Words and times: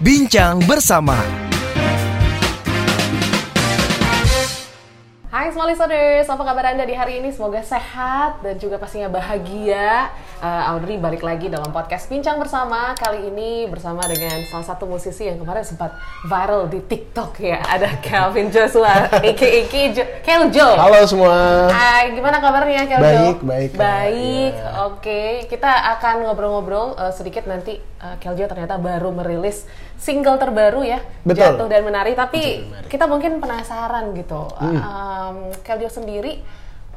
Bincang 0.00 0.64
bersama. 0.64 1.12
Hai 5.30 5.46
semua 5.54 5.70
listeners, 5.70 6.26
apa 6.26 6.42
kabar 6.42 6.74
Anda 6.74 6.82
di 6.82 6.92
hari 6.92 7.22
ini? 7.22 7.30
Semoga 7.30 7.62
sehat 7.62 8.42
dan 8.42 8.58
juga 8.58 8.76
pastinya 8.76 9.06
bahagia. 9.06 10.10
Uh, 10.40 10.72
Audrey 10.74 10.96
balik 10.96 11.20
lagi 11.22 11.46
dalam 11.46 11.68
podcast 11.70 12.10
Bincang 12.10 12.40
Bersama. 12.40 12.96
Kali 12.98 13.28
ini 13.30 13.68
bersama 13.70 14.00
dengan 14.08 14.40
salah 14.50 14.66
satu 14.66 14.88
musisi 14.90 15.28
yang 15.28 15.38
kemarin 15.38 15.62
sempat 15.62 15.94
viral 16.26 16.66
di 16.66 16.80
TikTok 16.82 17.38
ya. 17.38 17.60
Ada 17.62 18.00
Calvin 18.02 18.50
Joshua, 18.50 19.06
aka 19.22 19.48
Keljo. 20.24 20.68
Halo 20.80 20.98
semua. 21.06 21.68
Hai, 21.70 22.10
gimana 22.10 22.40
kabarnya 22.42 22.88
Keljo? 22.90 23.04
Baik, 23.04 23.38
baik. 23.46 23.70
Baik, 23.78 24.52
Ya. 24.56 24.70
oke. 24.88 25.22
Kita 25.46 25.70
akan 25.94 26.26
ngobrol-ngobrol 26.26 26.98
uh, 26.98 27.12
sedikit 27.14 27.46
nanti. 27.46 27.78
Uh, 28.00 28.16
Keljo 28.16 28.48
ternyata 28.48 28.80
baru 28.80 29.12
merilis 29.12 29.68
single 30.00 30.40
terbaru 30.40 30.80
ya. 30.82 30.98
Betul. 31.22 31.60
Jatuh 31.60 31.68
dan 31.68 31.84
menari. 31.84 32.16
Tapi 32.16 32.64
Menari. 32.64 32.88
kita 32.88 33.04
mungkin 33.04 33.36
penasaran 33.38 34.16
gitu. 34.16 34.48
Hmm. 34.56 34.80
Um, 34.80 35.36
Keljo 35.60 35.92
sendiri 35.92 36.40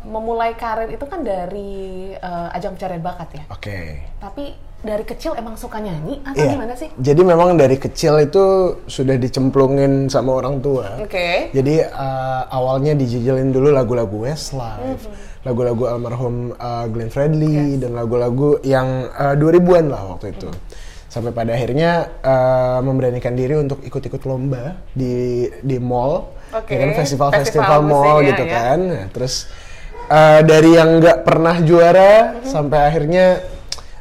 memulai 0.03 0.51
karir 0.53 0.91
itu 0.91 1.03
kan 1.03 1.23
dari 1.23 2.11
uh, 2.13 2.51
ajang 2.51 2.75
pencarian 2.75 2.99
bakat 2.99 3.29
ya. 3.35 3.43
Oke. 3.47 3.79
Tapi 4.19 4.51
dari 4.83 5.07
kecil 5.07 5.31
emang 5.35 5.55
suka 5.55 5.79
nyanyi 5.79 6.19
atau 6.27 6.43
Iya. 6.43 6.51
gimana 6.51 6.75
sih? 6.75 6.91
Jadi 6.99 7.21
memang 7.23 7.55
dari 7.55 7.79
kecil 7.79 8.19
itu 8.19 8.43
sudah 8.83 9.15
dicemplungin 9.15 10.11
sama 10.11 10.35
orang 10.35 10.59
tua. 10.59 10.99
Oke. 10.99 11.55
Jadi 11.55 11.79
uh, 11.79 12.43
awalnya 12.51 12.91
dijajalin 12.91 13.55
dulu 13.55 13.71
lagu-lagu 13.71 14.27
Westlife, 14.27 15.07
Mhm. 15.07 15.15
lagu-lagu 15.47 15.83
almarhum 15.87 16.51
uh, 16.51 16.83
Glenn 16.91 17.07
Fredly 17.07 17.79
dan 17.79 17.95
lagu-lagu 17.95 18.59
yang 18.59 19.07
uh, 19.07 19.35
2000-an 19.35 19.87
lah 19.87 20.03
waktu 20.15 20.35
itu. 20.35 20.51
Mhm. 20.51 20.91
Sampai 21.13 21.29
pada 21.29 21.53
akhirnya 21.53 22.09
uh, 22.25 22.81
memberanikan 22.81 23.37
diri 23.37 23.53
untuk 23.53 23.85
ikut-ikut 23.85 24.25
lomba 24.25 24.81
di 24.97 25.45
di 25.61 25.77
mall, 25.77 26.33
Oke. 26.49 26.73
ya 26.73 26.81
kan 26.81 26.97
festival-festival 26.97 27.61
Festival 27.69 27.79
mall 27.85 28.01
musik, 28.17 28.25
ya, 28.25 28.29
gitu 28.33 28.43
ya. 28.43 28.53
kan. 28.57 28.79
Nah, 28.81 29.05
terus 29.13 29.33
uh, 30.09 30.41
dari 30.41 30.73
yang 30.73 30.97
nggak 30.97 31.21
pernah 31.21 31.61
juara 31.61 32.41
Mhm. 32.41 32.49
sampai 32.49 32.79
akhirnya 32.89 33.25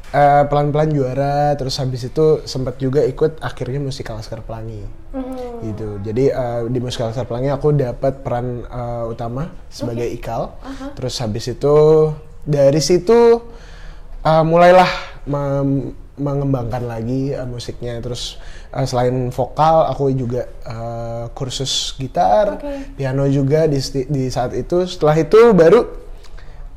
uh, 0.09 0.49
pelan-pelan 0.49 0.89
juara, 0.89 1.53
terus 1.53 1.77
habis 1.77 2.01
itu 2.09 2.41
sempat 2.49 2.81
juga 2.81 3.05
ikut 3.05 3.45
akhirnya 3.45 3.77
musikal 3.77 4.17
Laskar 4.17 4.41
Pelangi 4.41 4.81
Mhm. 5.13 5.69
gitu. 5.69 5.89
Jadi 6.01 6.33
uh, 6.33 6.65
di 6.65 6.81
musikal 6.81 7.13
Laskar 7.13 7.29
Pelangi 7.29 7.53
aku 7.53 7.77
dapat 7.77 8.25
peran 8.25 8.65
uh, 8.73 9.05
utama 9.05 9.53
sebagai 9.69 10.09
Ikal. 10.09 10.49
Terus 10.97 11.13
habis 11.21 11.45
itu 11.45 12.09
dari 12.41 12.81
situ 12.81 13.37
uh, 14.25 14.45
mulailah 14.49 14.89
mem- 15.29 16.01
mengembangkan 16.19 16.85
lagi 16.85 17.33
uh, 17.33 17.47
musiknya. 17.47 18.03
Terus 18.03 18.37
uh, 18.75 18.85
selain 18.85 19.31
vokal, 19.31 19.89
aku 19.89 20.13
juga 20.13 20.49
uh, 20.67 21.31
kursus 21.33 21.95
gitar, 21.97 22.59
Oke. 22.59 22.99
piano 22.99 23.25
juga 23.31 23.71
di 23.71 23.79
di 24.09 24.29
saat 24.29 24.53
itu. 24.53 24.85
Setelah 24.85 25.17
itu 25.17 25.41
baru 25.55 26.02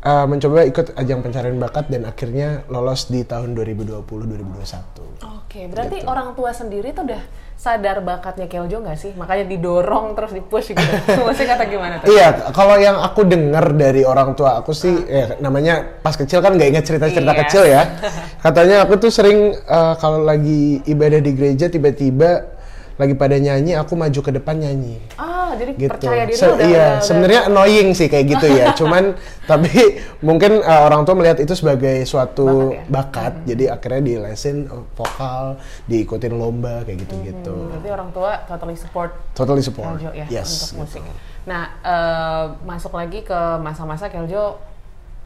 uh, 0.06 0.26
mencoba 0.26 0.64
ikut 0.64 0.94
ajang 0.94 1.20
pencarian 1.20 1.58
bakat 1.58 1.90
dan 1.90 2.06
akhirnya 2.06 2.62
lolos 2.70 3.10
di 3.10 3.26
tahun 3.26 3.58
2020-2021. 3.58 5.26
Oke, 5.42 5.66
berarti 5.68 6.04
Gitu. 6.04 6.08
orang 6.08 6.36
tua 6.36 6.52
sendiri 6.52 6.92
tuh 6.92 7.08
udah 7.08 7.24
sadar 7.56 8.04
bakatnya 8.04 8.46
Keljo 8.46 8.84
nggak 8.84 9.00
sih? 9.00 9.12
Makanya 9.16 9.48
didorong 9.48 10.12
terus 10.12 10.36
dipush 10.36 10.76
gitu. 10.76 10.84
Musik 11.26 11.48
kata 11.48 11.64
gimana 11.66 12.04
tuh? 12.04 12.12
Iya, 12.12 12.52
kalau 12.52 12.76
yang 12.76 13.00
aku 13.00 13.24
dengar 13.24 13.72
dari 13.72 14.04
orang 14.04 14.36
tua 14.36 14.60
aku 14.60 14.76
sih, 14.76 14.92
ya, 15.08 15.40
namanya 15.40 15.82
pas 16.04 16.14
kecil 16.14 16.44
kan 16.44 16.54
nggak 16.54 16.70
ingat 16.76 16.84
cerita-cerita 16.84 17.32
Iya. 17.32 17.42
kecil 17.48 17.64
ya. 17.64 17.82
Katanya 18.46 18.84
aku 18.84 19.00
tuh 19.00 19.10
sering 19.10 19.56
eh, 19.56 19.94
kalau 19.98 20.22
lagi 20.22 20.84
ibadah 20.84 21.24
di 21.24 21.32
gereja 21.32 21.72
tiba-tiba 21.72 22.52
lagi 22.96 23.12
pada 23.12 23.36
nyanyi, 23.36 23.76
aku 23.76 23.92
maju 23.96 24.20
ke 24.20 24.32
depan 24.32 24.56
nyanyi. 24.56 25.00
Ah, 25.20 25.35
jadi 25.56 25.72
Gitu. 25.74 25.90
percaya 25.90 26.24
diri 26.24 26.36
Se- 26.36 26.48
udah, 26.48 26.66
iya, 26.66 26.88
sebenarnya 27.00 27.42
annoying 27.46 27.92
sih 27.92 28.06
kayak 28.06 28.26
gitu 28.30 28.48
ya. 28.48 28.72
Cuman 28.80 29.16
tapi 29.44 29.72
mungkin 30.20 30.60
eh, 30.60 30.82
orang 30.82 31.04
tua 31.04 31.14
melihat 31.14 31.38
itu 31.38 31.52
sebagai 31.52 32.04
suatu 32.04 32.72
Bakat 32.72 32.78
ya? 32.78 32.84
bakat, 32.88 33.34
jadi 33.46 33.64
akhirnya 33.72 34.02
dilesin 34.02 34.58
eh, 34.66 34.84
vokal, 34.94 35.58
diikutin 35.86 36.34
lomba 36.34 36.82
kayak 36.82 37.02
gitu-gitu. 37.02 37.50
Hmm, 37.50 37.72
berarti 37.72 37.90
orang 37.90 38.10
tua 38.12 38.32
totally 38.46 38.76
support 38.76 39.12
Totally 39.34 39.60
support. 39.60 39.96
Keljo 39.96 40.12
ya 40.12 40.26
yes. 40.30 40.70
untuk 40.70 40.84
musik. 40.84 41.02
gitu. 41.02 41.16
Nah, 41.46 41.64
eh, 41.80 42.44
masuk 42.62 42.92
lagi 42.92 43.22
ke 43.22 43.40
masa-masa 43.58 44.08
Keljo 44.08 44.58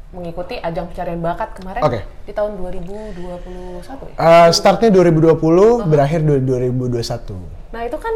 mengikuti 0.10 0.58
ajang 0.58 0.90
pencarian 0.90 1.22
bakat 1.22 1.54
kemarin 1.54 1.82
Oke. 1.82 2.02
di 2.26 2.34
tahun 2.34 2.58
2021 2.58 4.10
ya. 4.10 4.16
Eh, 4.18 4.50
startnya 4.50 4.90
2020, 4.90 5.38
berakhir 5.86 6.20
du- 6.20 6.42
2021. 6.42 7.38
Nah, 7.70 7.82
itu 7.84 7.94
kan 7.96 8.14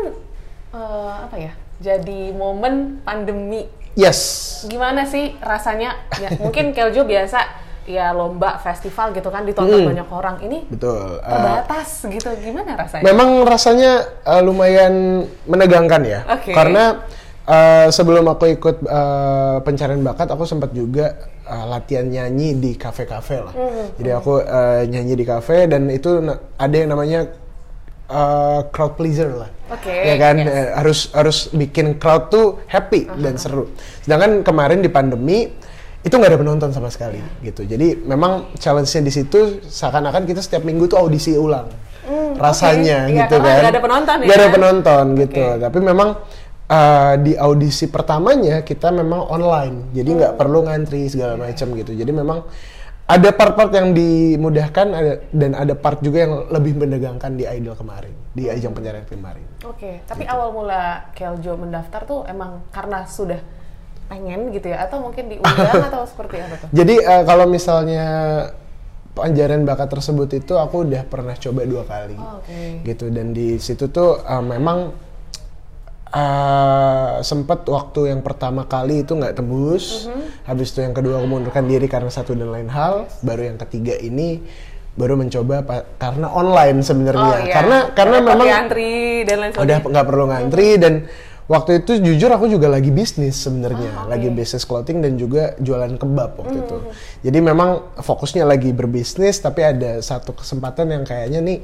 eh, 0.74 1.14
apa 1.22 1.38
ya? 1.38 1.54
Jadi 1.84 2.32
momen 2.32 3.04
pandemi. 3.04 3.68
Yes. 3.94 4.20
Gimana 4.66 5.04
sih 5.04 5.36
rasanya? 5.38 6.00
Ya, 6.16 6.32
mungkin 6.44 6.72
Keljo 6.72 7.04
biasa 7.04 7.60
ya 7.84 8.16
lomba 8.16 8.56
festival 8.64 9.12
gitu 9.12 9.28
kan 9.28 9.44
ditonton 9.44 9.84
Hmm. 9.84 9.92
banyak 9.92 10.08
orang. 10.08 10.36
Ini 10.40 10.72
Betul. 10.72 11.20
Eh, 11.20 11.28
terbatas 11.28 11.90
gitu. 12.08 12.32
Gimana 12.40 12.80
rasanya? 12.80 13.04
memang 13.04 13.44
rasanya 13.44 13.92
eh, 14.24 14.40
lumayan 14.42 15.28
menegangkan 15.44 16.02
ya. 16.08 16.20
Oke. 16.32 16.56
Karena 16.56 17.04
eh, 17.44 17.92
sebelum 17.92 18.24
aku 18.32 18.56
ikut 18.56 18.88
eh, 18.88 19.58
pencarian 19.62 20.00
bakat, 20.00 20.32
aku 20.32 20.48
sempat 20.48 20.72
juga 20.72 21.12
eh, 21.44 21.66
latihan 21.68 22.08
nyanyi 22.08 22.56
di 22.56 22.72
kafe-kafe 22.80 23.44
lah. 23.44 23.52
Hmm. 23.52 23.92
Jadi 24.00 24.10
aku 24.16 24.40
eh, 24.40 24.88
nyanyi 24.88 25.20
di 25.20 25.26
kafe 25.28 25.68
dan 25.68 25.92
itu 25.92 26.24
ada 26.56 26.72
yang 26.74 26.96
namanya 26.96 27.43
eh, 28.06 28.59
crowd 28.69 28.94
pleaser 28.96 29.31
lah. 29.31 29.50
Oke, 29.72 29.90
Ya 29.90 30.16
kan 30.18 30.38
yes. 30.38 30.47
Eh, 30.47 30.69
harus 30.75 31.00
harus 31.12 31.38
bikin 31.50 31.97
crowd 31.97 32.30
tuh 32.30 32.62
happy 32.68 33.09
dan 33.18 33.36
seru. 33.36 33.72
Sedangkan 34.02 34.44
kemarin 34.44 34.80
di 34.80 34.90
pandemi 34.90 35.50
itu 36.03 36.12
nggak 36.12 36.36
ada 36.36 36.40
penonton 36.40 36.69
sama 36.69 36.92
sekali 36.92 37.18
gitu. 37.42 37.63
Jadi 37.63 37.96
memang 38.03 38.52
challenge-nya 38.59 39.02
di 39.02 39.13
situ 39.13 39.40
seakan-akan 39.63 40.28
kita 40.28 40.44
setiap 40.44 40.62
minggu 40.62 40.86
tuh 40.86 41.00
audisi 41.00 41.34
ulang. 41.34 41.69
rasanya 42.36 43.08
Iya, 43.08 43.16
gitu 43.24 43.40
karena 43.40 43.47
kan. 43.47 43.62
nggak 43.63 43.72
ada 43.72 43.81
penonton 43.81 44.16
ya. 44.19 44.28
Ada 44.36 44.47
penonton 44.52 45.06
gitu. 45.16 45.40
Oke. 45.40 45.62
Tapi 45.63 45.78
memang 45.80 46.09
eh, 46.68 47.13
di 47.24 47.34
audisi 47.40 47.86
pertamanya 47.88 48.56
kita 48.62 48.92
memang 48.92 49.22
online. 49.31 49.96
Jadi 49.96 50.09
nggak 50.12 50.34
perlu 50.36 50.68
ngantri 50.68 51.08
segala 51.08 51.40
macam 51.40 51.68
gitu. 51.72 51.96
Jadi 51.96 52.12
memang 52.12 52.44
ada 53.03 53.30
part-part 53.30 53.68
yang 53.69 53.91
dimudahkan 53.91 54.88
ada, 54.90 55.14
dan 55.30 55.52
ada 55.53 55.75
part 55.75 56.00
juga 56.00 56.24
yang 56.24 56.47
lebih 56.47 56.80
menegangkan 56.80 57.36
di 57.36 57.44
Idol 57.44 57.75
kemarin, 57.75 58.16
di 58.31 58.47
ajang 58.47 58.72
pencarian 58.72 59.03
kemarin. 59.03 59.44
Oke, 59.68 60.00
Gitu. 60.00 60.08
tapi 60.08 60.24
awal 60.24 60.56
mula 60.56 61.12
Keljo 61.12 61.59
mendaftar 61.59 62.08
tuh 62.08 62.24
emang 62.25 62.63
karena 62.72 63.03
sudah 63.03 63.44
pengen 64.08 64.52
gitu 64.52 64.72
ya 64.72 64.88
atau 64.88 65.03
mungkin 65.03 65.28
diundang 65.28 65.84
atau 65.92 66.08
seperti 66.08 66.40
apa 66.40 66.56
tuh? 66.63 66.68
Jadi 66.72 66.96
eh, 66.97 67.24
kalau 67.24 67.46
misalnya 67.46 68.06
pencarian 69.13 69.62
bakat 69.62 69.92
tersebut 69.92 70.30
itu 70.34 70.53
aku 70.56 70.88
udah 70.88 71.03
pernah 71.06 71.36
coba 71.36 71.62
dua 71.68 71.84
kali, 71.84 72.16
Oh, 72.16 72.40
Oke. 72.40 72.81
gitu. 72.84 73.12
Dan 73.12 73.36
di 73.36 73.59
situ 73.59 73.92
tuh 73.92 74.24
eh, 74.24 74.44
memang 74.44 74.96
eh 76.13 77.13
sempat 77.25 77.66
waktu 77.66 78.13
yang 78.13 78.22
pertama 78.22 78.63
kali 78.63 79.01
itu 79.01 79.18
nggak 79.18 79.34
tembus, 79.34 80.06
Mhm. 80.06 80.46
habis 80.46 80.69
itu 80.69 80.85
yang 80.85 80.94
kedua 80.94 81.18
aku 81.18 81.25
mundurkan 81.25 81.66
diri 81.66 81.90
karena 81.90 82.13
satu 82.13 82.38
dan 82.38 82.53
lain 82.53 82.69
hal, 82.69 83.09
baru 83.25 83.50
yang 83.50 83.57
ketiga 83.57 83.97
ini 83.97 84.46
baru 84.94 85.18
mencoba 85.18 85.66
karena 85.97 86.29
online 86.29 86.85
sebenarnya, 86.85 87.34
Oh, 87.34 87.41
iya. 87.41 87.53
karena 87.57 87.78
karena 87.97 88.18
Repot 88.22 88.29
memang 88.29 88.47
antri 88.53 89.25
dan 89.25 89.38
lain 89.41 89.51
udah 89.57 89.78
nggak 89.81 90.06
perlu 90.06 90.25
ngantri 90.29 90.69
dan 90.78 90.94
waktu 91.50 91.81
itu 91.81 91.97
jujur 91.97 92.30
aku 92.30 92.45
juga 92.45 92.69
lagi 92.69 92.94
bisnis 92.94 93.34
sebenarnya. 93.41 93.90
Ah, 93.97 94.06
lagi 94.06 94.30
bisnis 94.30 94.69
clothing 94.69 95.01
dan 95.01 95.18
juga 95.18 95.57
jualan 95.57 95.97
kebab 95.97 96.38
waktu 96.38 96.62
itu. 96.62 96.78
Jadi 97.25 97.40
memang 97.41 97.97
fokusnya 97.97 98.45
lagi 98.45 98.69
berbisnis 98.69 99.41
tapi 99.41 99.66
ada 99.66 99.97
satu 99.97 100.38
kesempatan 100.38 100.94
yang 100.94 101.04
kayaknya 101.04 101.42
nih 101.42 101.59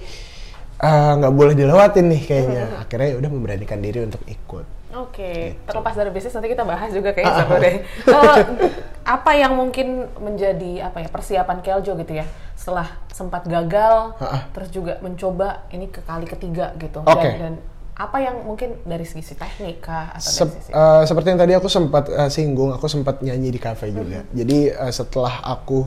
eh, 0.79 1.11
nggak 1.15 1.33
boleh 1.33 1.53
dilewatin 1.53 2.05
nih 2.07 2.21
kayaknya 2.21 2.63
akhirnya 2.83 3.07
ya 3.11 3.17
udah 3.17 3.29
memberanikan 3.29 3.79
diri 3.79 3.99
untuk 4.01 4.23
ikut 4.25 4.65
Oke, 4.89 5.53
Gitu. 5.53 5.69
terlepas 5.69 5.93
dari 5.93 6.09
bisnis 6.09 6.33
nanti 6.33 6.49
kita 6.49 6.65
bahas 6.65 6.89
juga 6.89 7.09
Ah, 7.09 7.13
kayaknya 7.13 7.35
seru 7.37 7.55
deh. 7.61 7.75
Kalau 8.01 8.33
apa 9.21 9.31
yang 9.37 9.53
mungkin 9.53 9.87
menjadi 10.17 10.89
apa 10.89 11.05
ya 11.05 11.07
persiapan 11.07 11.61
Keljo 11.61 11.93
gitu 11.93 12.09
ya 12.09 12.25
setelah 12.57 12.89
sempat 13.07 13.45
gagal, 13.45 14.17
Ah, 14.17 14.49
terus 14.49 14.73
juga 14.73 14.97
mencoba 14.99 15.69
ini 15.69 15.93
ke 15.93 16.01
kali 16.01 16.25
ketiga 16.25 16.73
gitu. 16.75 17.05
Oke. 17.05 17.21
Dan, 17.21 17.37
dan 17.37 17.53
apa 17.93 18.17
yang 18.17 18.41
mungkin 18.41 18.81
dari 18.81 19.05
sisi 19.05 19.37
teknik 19.37 19.85
kah 19.85 20.09
atau 20.09 20.25
Sep- 20.25 20.49
dari 20.49 20.57
sisi 20.57 20.71
eh, 20.73 21.03
seperti 21.05 21.27
yang 21.27 21.39
tadi 21.39 21.53
aku 21.53 21.69
sempat 21.69 22.03
eh, 22.09 22.29
singgung, 22.33 22.73
aku 22.73 22.89
sempat 22.89 23.21
nyanyi 23.21 23.53
di 23.53 23.61
kafe 23.61 23.93
juga. 23.93 24.25
Jadi 24.33 24.73
eh, 24.73 24.89
setelah 24.89 25.45
aku 25.45 25.85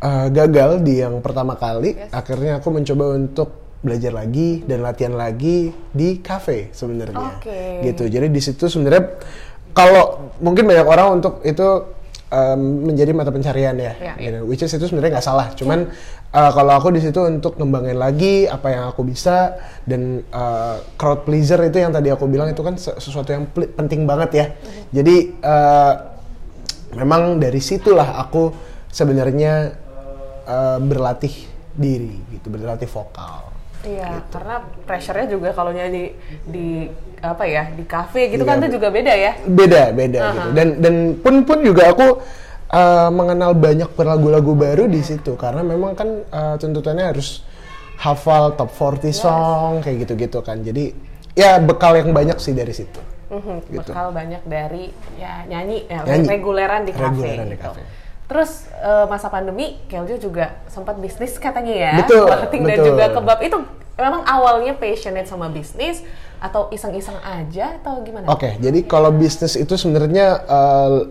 eh, 0.00 0.26
gagal 0.32 0.80
di 0.80 1.04
yang 1.04 1.20
pertama 1.20 1.52
kali, 1.52 2.00
Yes. 2.00 2.08
akhirnya 2.10 2.64
aku 2.64 2.72
mencoba 2.72 3.12
untuk 3.12 3.60
belajar 3.82 4.14
lagi 4.14 4.62
dan 4.62 4.80
latihan 4.80 5.14
lagi 5.18 5.74
di 5.90 6.22
kafe 6.22 6.70
sebenarnya. 6.70 7.42
Oke. 7.42 7.82
Gitu. 7.82 8.06
Jadi 8.06 8.30
di 8.30 8.40
situ 8.40 8.70
sebenarnya 8.70 9.18
kalau 9.74 10.32
mungkin 10.38 10.70
banyak 10.70 10.86
orang 10.86 11.18
untuk 11.18 11.42
itu 11.42 11.66
um, 12.32 12.88
menjadi 12.88 13.10
mata 13.12 13.34
pencarian 13.34 13.76
ya, 13.76 13.92
Iya, 13.98 14.14
gitu. 14.16 14.38
which 14.48 14.62
is 14.64 14.72
itu 14.72 14.86
sebenarnya 14.88 15.18
nggak 15.18 15.26
salah. 15.26 15.50
Cuman 15.52 15.90
uh, 16.32 16.50
kalau 16.54 16.72
aku 16.78 16.94
di 16.94 17.00
situ 17.02 17.20
untuk 17.26 17.58
ngembangin 17.60 17.98
lagi 17.98 18.48
apa 18.48 18.68
yang 18.72 18.84
aku 18.88 19.04
bisa 19.04 19.58
dan 19.84 20.24
uh, 20.32 20.80
crowd 20.96 21.28
pleaser 21.28 21.60
itu 21.66 21.82
yang 21.82 21.92
tadi 21.92 22.08
aku 22.08 22.24
bilang 22.30 22.48
itu 22.48 22.62
kan 22.64 22.78
se- 22.80 22.96
sesuatu 22.96 23.34
yang 23.34 23.48
penting 23.52 24.08
banget 24.08 24.30
ya. 24.32 24.46
Jadi 24.92 25.36
uh, 25.44 25.92
memang 26.96 27.40
dari 27.40 27.60
situlah 27.60 28.20
aku 28.20 28.52
sebenarnya 28.92 29.72
uh, 30.48 30.78
berlatih 30.80 31.32
diri 31.72 32.20
gitu, 32.28 32.52
berlatih 32.52 32.88
vokal. 32.88 33.51
Iya, 33.82 34.22
karena 34.30 34.56
pressure-nya 34.86 35.26
juga 35.26 35.50
kalau 35.50 35.74
nyanyi 35.74 36.14
di 36.46 36.86
apa 37.18 37.44
ya 37.46 37.66
di 37.70 37.82
kafe 37.82 38.30
gitu 38.30 38.42
Di 38.42 38.48
kan 38.48 38.58
itu 38.62 38.78
juga 38.78 38.88
beda 38.90 39.14
ya. 39.14 39.32
beda 39.42 39.82
beda 39.90 40.18
gitu 40.34 40.48
dan 40.54 40.68
dan 40.82 40.94
pun 41.18 41.42
pun 41.46 41.58
juga 41.62 41.90
aku 41.94 42.06
uh, 42.70 43.10
mengenal 43.14 43.54
banyak 43.54 43.90
lagu-lagu 43.94 44.52
baru 44.54 44.84
di 44.86 45.02
situ 45.02 45.34
karena 45.38 45.62
memang 45.62 45.94
kan 45.94 46.08
uh, 46.30 46.54
tuntutannya 46.58 47.14
harus 47.14 47.42
hafal 47.98 48.54
top 48.58 48.70
40 48.74 49.14
song 49.14 49.70
kayak 49.82 50.06
gitu-gitu 50.06 50.42
kan 50.42 50.62
jadi 50.62 50.90
ya 51.34 51.62
bekal 51.62 51.94
yang 51.94 52.10
banyak 52.10 52.38
sih 52.38 52.54
dari 52.54 52.74
situ 52.74 52.98
Mhm, 53.32 53.56
Gitu. 53.72 53.88
Bekal 53.88 54.12
banyak 54.12 54.44
dari 54.44 54.92
ya 55.16 55.48
nyanyi, 55.48 55.88
ya, 55.88 56.04
Nyanyi. 56.04 56.28
reguleran 56.28 56.84
di 56.84 56.92
kafe. 56.92 57.08
Reguleran 57.08 57.46
di 57.48 57.56
gitu. 57.56 57.64
kafe. 57.64 57.82
Terus 58.32 58.50
eh, 58.72 59.04
masa 59.06 59.28
pandemi, 59.28 59.76
Keljo 59.86 60.16
juga 60.18 60.56
sempat 60.66 60.96
bisnis 60.96 61.36
katanya 61.36 61.74
ya, 61.76 61.92
Betul, 62.00 62.24
marketing 62.24 62.62
dan 62.64 62.72
betul. 62.74 62.88
juga 62.88 63.04
kebab 63.12 63.38
itu 63.42 63.58
memang 63.94 64.22
awalnya 64.24 64.72
passionate 64.72 65.28
sama 65.28 65.46
bisnis 65.46 66.00
atau 66.40 66.66
iseng-iseng 66.68 67.14
aja 67.20 67.76
atau 67.78 68.02
gimana? 68.02 68.26
oke 68.26 68.58
jadi 68.58 68.82
kalau 68.82 69.14
bisnis 69.14 69.54
itu 69.54 69.78
sebenarnya 69.78 70.42
uh, 70.42 71.06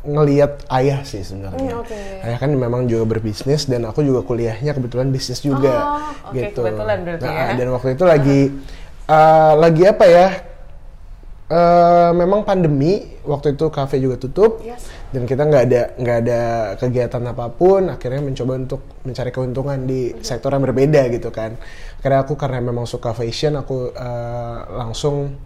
ngelihat 0.00 0.64
ayah 0.70 1.02
sih 1.02 1.20
sebenarnya 1.20 1.76
Hmm, 1.76 1.82
oke. 1.82 1.98
ayah 2.24 2.38
kan 2.38 2.48
memang 2.48 2.86
juga 2.86 3.04
berbisnis 3.04 3.66
dan 3.66 3.84
aku 3.84 4.00
juga 4.00 4.22
kuliahnya 4.22 4.72
kebetulan 4.72 5.10
bisnis 5.10 5.42
juga 5.42 5.98
Oh, 5.98 6.30
oke, 6.30 6.38
gitu 6.38 6.62
kebetulan 6.62 6.98
berarti 7.02 7.26
Nah, 7.26 7.34
ya. 7.34 7.52
dan 7.52 7.68
waktu 7.68 7.88
itu 7.92 8.04
lagi 8.06 8.40
uh, 9.04 9.52
lagi 9.58 9.82
apa 9.84 10.04
ya 10.06 10.28
Eh, 11.46 12.10
memang 12.10 12.42
pandemi 12.42 13.06
waktu 13.22 13.54
itu 13.54 13.70
kafe 13.70 14.02
juga 14.02 14.18
tutup. 14.18 14.66
Yes. 14.66 14.82
dan 15.14 15.22
kita 15.22 15.46
nggak 15.46 15.62
ada 15.70 15.82
nggak 16.02 16.18
ada 16.26 16.40
kegiatan 16.82 17.22
apa 17.30 17.46
pun 17.54 17.86
akhirnya 17.88 18.18
mencoba 18.18 18.58
untuk 18.58 18.82
mencari 19.06 19.30
keuntungan 19.30 19.78
di 19.86 20.10
sektor 20.26 20.50
yang 20.50 20.66
berbeda 20.66 21.06
gitu 21.14 21.30
kan. 21.30 21.54
Akhirnya 22.02 22.26
aku 22.26 22.34
karena 22.34 22.58
memang 22.58 22.90
suka 22.90 23.14
fashion 23.14 23.54
aku 23.54 23.94
eh, 23.94 24.58
langsung 24.74 25.38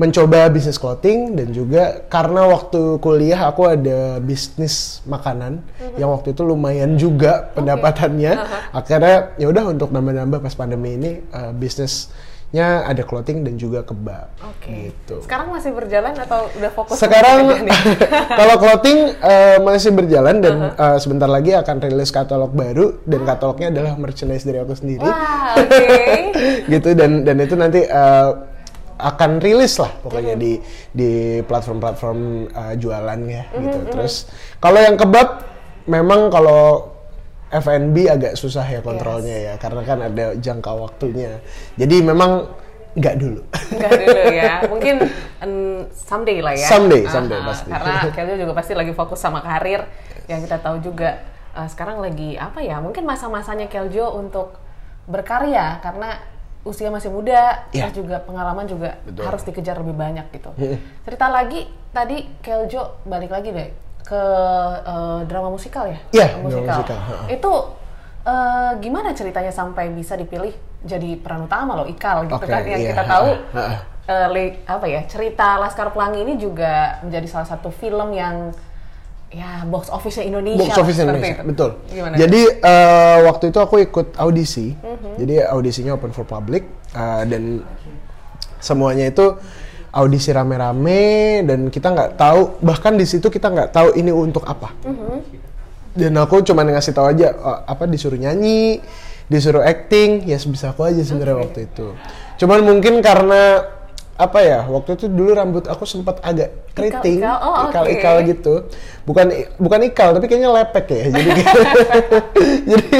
mencoba 0.00 0.48
bisnis 0.48 0.80
clothing 0.80 1.36
dan 1.36 1.52
juga 1.52 2.08
karena 2.08 2.48
waktu 2.48 2.96
kuliah 3.02 3.52
aku 3.52 3.68
ada 3.68 4.22
bisnis 4.24 5.04
makanan 5.04 5.60
yang 6.00 6.08
waktu 6.08 6.32
itu 6.32 6.40
lumayan 6.48 6.96
juga 6.96 7.52
pendapatannya. 7.52 8.32
Akhirnya 8.72 9.36
ya 9.36 9.52
udah 9.52 9.76
untuk 9.76 9.92
nambah-nambah 9.92 10.40
pas 10.40 10.56
pandemi 10.56 10.96
ini 10.96 11.20
eh, 11.20 11.52
bisnisnya 12.48 12.88
ada 12.88 13.02
clothing 13.04 13.44
dan 13.44 13.54
juga 13.60 13.84
kebab. 13.84 14.32
Oke. 14.40 14.88
gitu. 14.88 15.20
Sekarang 15.20 15.52
masih 15.52 15.76
berjalan 15.76 16.16
atau 16.16 16.48
udah 16.56 16.70
fokus? 16.72 16.96
sekarang 16.96 17.68
kalau 18.40 18.54
clothing 18.56 18.98
eh, 19.20 19.58
masih 19.60 19.92
berjalan 19.92 20.40
dan 20.40 20.56
eh, 20.72 20.98
sebentar 20.98 21.28
lagi 21.28 21.52
akan 21.52 21.76
rilis 21.84 22.08
katalog 22.08 22.52
baru 22.56 23.04
dan 23.04 23.20
katalognya 23.28 23.68
adalah 23.68 23.92
merchandise 24.00 24.48
dari 24.48 24.58
aku 24.64 24.72
sendiri. 24.72 25.04
Wah, 25.04 25.56
oke. 25.60 25.88
gitu 26.72 26.88
dan 26.96 27.24
dan 27.28 27.36
itu 27.36 27.54
nanti 27.54 27.84
eh, 27.84 28.30
akan 28.98 29.38
rilis 29.38 29.78
lah 29.78 29.92
pokoknya 30.02 30.34
di 30.34 30.58
di 30.90 31.38
platform-platform 31.44 32.18
eh, 32.50 32.74
jualan 32.80 33.20
ya 33.30 33.44
gitu. 33.54 33.78
terus 33.94 34.26
kalau 34.58 34.82
yang 34.82 34.98
kebab 34.98 35.46
memang 35.86 36.34
kalau 36.34 36.97
F&B 37.48 37.96
agak 38.08 38.36
susah 38.36 38.64
ya 38.68 38.84
kontrolnya 38.84 39.36
ya 39.52 39.54
karena 39.56 39.82
kan 39.84 39.98
ada 40.04 40.36
jangka 40.36 40.72
waktunya 40.76 41.40
jadi 41.80 42.04
memang 42.04 42.44
nggak 42.98 43.16
dulu 43.16 43.40
Enggak 43.68 43.92
dulu 44.00 44.22
ya. 44.32 44.54
Mungkin 44.66 44.94
mm, 45.44 45.80
someday 45.92 46.38
lah 46.40 46.54
ya. 46.56 46.66
Someday, 46.66 47.02
someday, 47.06 47.38
Aha, 47.38 47.48
pasti. 47.52 47.68
Karena 47.70 47.94
Keljo 48.16 48.34
juga 48.40 48.52
pasti 48.56 48.72
lagi 48.74 48.92
fokus 48.96 49.20
sama 49.20 49.44
karir. 49.44 49.84
Yang 50.26 50.48
kita 50.48 50.56
tahu 50.60 50.76
juga 50.82 51.20
eh, 51.54 51.68
sekarang 51.68 52.00
lagi 52.00 52.34
apa 52.40 52.64
ya? 52.64 52.80
Mungkin 52.80 53.04
masa-masanya 53.04 53.68
Keljo 53.68 54.16
untuk 54.16 54.56
berkarya 55.08 55.80
karena 55.84 56.20
usia 56.66 56.92
masih 56.92 57.08
muda, 57.08 57.64
Iya. 57.72 57.88
terus 57.88 58.04
juga 58.04 58.20
pengalaman 58.20 58.68
juga 58.68 59.00
Betul. 59.06 59.24
harus 59.24 59.42
dikejar 59.46 59.80
lebih 59.80 59.96
banyak 59.96 60.26
gitu. 60.36 60.50
Cerita 61.06 61.26
lagi 61.32 61.64
tadi 61.94 62.28
Keljo 62.44 63.04
balik 63.08 63.32
lagi 63.32 63.52
deh 63.54 63.68
ke 64.02 64.22
eh, 64.84 65.20
drama 65.26 65.48
musikal 65.48 65.84
ya? 65.86 65.98
Iya, 66.10 66.26
drama 66.36 66.44
musikal, 66.46 66.78
ha-ha. 66.86 67.16
Itu 67.28 67.52
eh, 68.22 68.70
gimana 68.78 69.12
ceritanya 69.12 69.50
sampai 69.50 69.90
bisa 69.90 70.14
dipilih 70.14 70.52
jadi 70.78 71.18
peran 71.18 71.44
utama 71.44 71.74
loh 71.74 71.86
Ikal 71.86 72.26
gitu 72.26 72.38
Oke, 72.38 72.46
kan 72.46 72.62
yang 72.62 72.78
iya, 72.78 72.94
kita 72.94 73.02
tahu 73.04 73.26
eh, 74.06 74.26
le- 74.30 74.56
apa 74.64 74.86
ya 74.86 75.02
cerita 75.04 75.58
Laskar 75.58 75.90
Pelangi 75.90 76.22
ini 76.22 76.34
juga 76.36 77.02
menjadi 77.02 77.26
salah 77.26 77.48
satu 77.48 77.68
film 77.68 78.14
yang 78.14 78.54
ya 79.28 79.60
box 79.68 79.92
office-nya 79.92 80.24
Indonesia 80.24 80.64
box 80.64 80.78
office 80.80 80.98
Indonesia 81.04 81.36
itu. 81.36 81.44
betul 81.44 81.70
Gimana? 81.92 82.14
jadi 82.16 82.40
eh, 82.64 83.18
waktu 83.28 83.44
itu 83.52 83.58
aku 83.60 83.76
ikut 83.82 84.16
audisi 84.16 84.72
Mhm. 84.72 85.10
jadi 85.20 85.34
audisinya 85.52 85.92
open 85.92 86.16
for 86.16 86.24
public 86.24 86.64
eh, 86.94 87.22
dan 87.28 87.60
semuanya 88.58 89.12
itu 89.12 89.36
audisi 89.90 90.28
rame-rame 90.30 91.42
dan 91.42 91.72
kita 91.72 91.88
nggak 91.90 92.10
tahu 92.14 92.60
bahkan 92.60 92.94
di 92.94 93.08
situ 93.08 93.32
kita 93.32 93.48
nggak 93.48 93.70
tahu 93.72 93.88
ini 93.96 94.12
untuk 94.12 94.44
apa. 94.44 94.72
Mhm. 94.84 95.40
dan 95.98 96.14
aku 96.14 96.46
cuma 96.46 96.62
ngasih 96.62 96.94
tahu 96.94 97.10
aja 97.10 97.34
eh, 97.34 97.58
apa 97.66 97.82
disuruh 97.90 98.14
nyanyi 98.14 98.78
disuruh 99.26 99.66
acting? 99.66 100.22
Ya 100.24 100.38
sebisa 100.38 100.70
aku 100.70 100.86
aja 100.86 101.02
sebenarnya 101.02 101.42
waktu 101.42 101.66
itu. 101.66 101.92
Cuman 102.38 102.62
mungkin 102.62 103.02
karena 103.02 103.66
apa 104.18 104.42
ya 104.42 104.66
waktu 104.66 104.98
itu 104.98 105.06
dulu 105.06 105.30
rambut 105.30 105.70
aku 105.70 105.86
sempat 105.86 106.18
agak 106.26 106.50
keriting 106.74 107.22
Ikal-ikal, 107.22 107.38
oh, 107.38 107.54
ikal 107.70 107.84
oke. 107.86 107.94
ikal 107.94 108.16
gitu. 108.26 108.54
Bukan 109.06 109.26
bukan 109.58 109.80
ikal 109.90 110.08
tapi 110.18 110.26
kayaknya 110.26 110.50
lepek 110.54 110.86
ya 110.90 111.04
jadi 111.14 111.30
jadi 112.74 112.98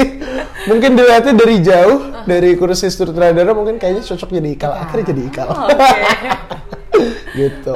mungkin 0.67 0.89
dilihatnya 0.95 1.33
dari 1.35 1.55
jauh 1.59 1.99
dari 2.23 2.49
kursi 2.55 2.87
sutradara 2.87 3.51
mungkin 3.51 3.79
kayaknya 3.79 4.03
cocok 4.03 4.29
jadi 4.31 4.49
ikal 4.55 4.71
akhirnya 4.75 5.05
jadi 5.11 5.21
ikal. 5.27 5.47
Oh, 5.47 5.67
oke. 5.71 5.87
gitu. 7.39 7.71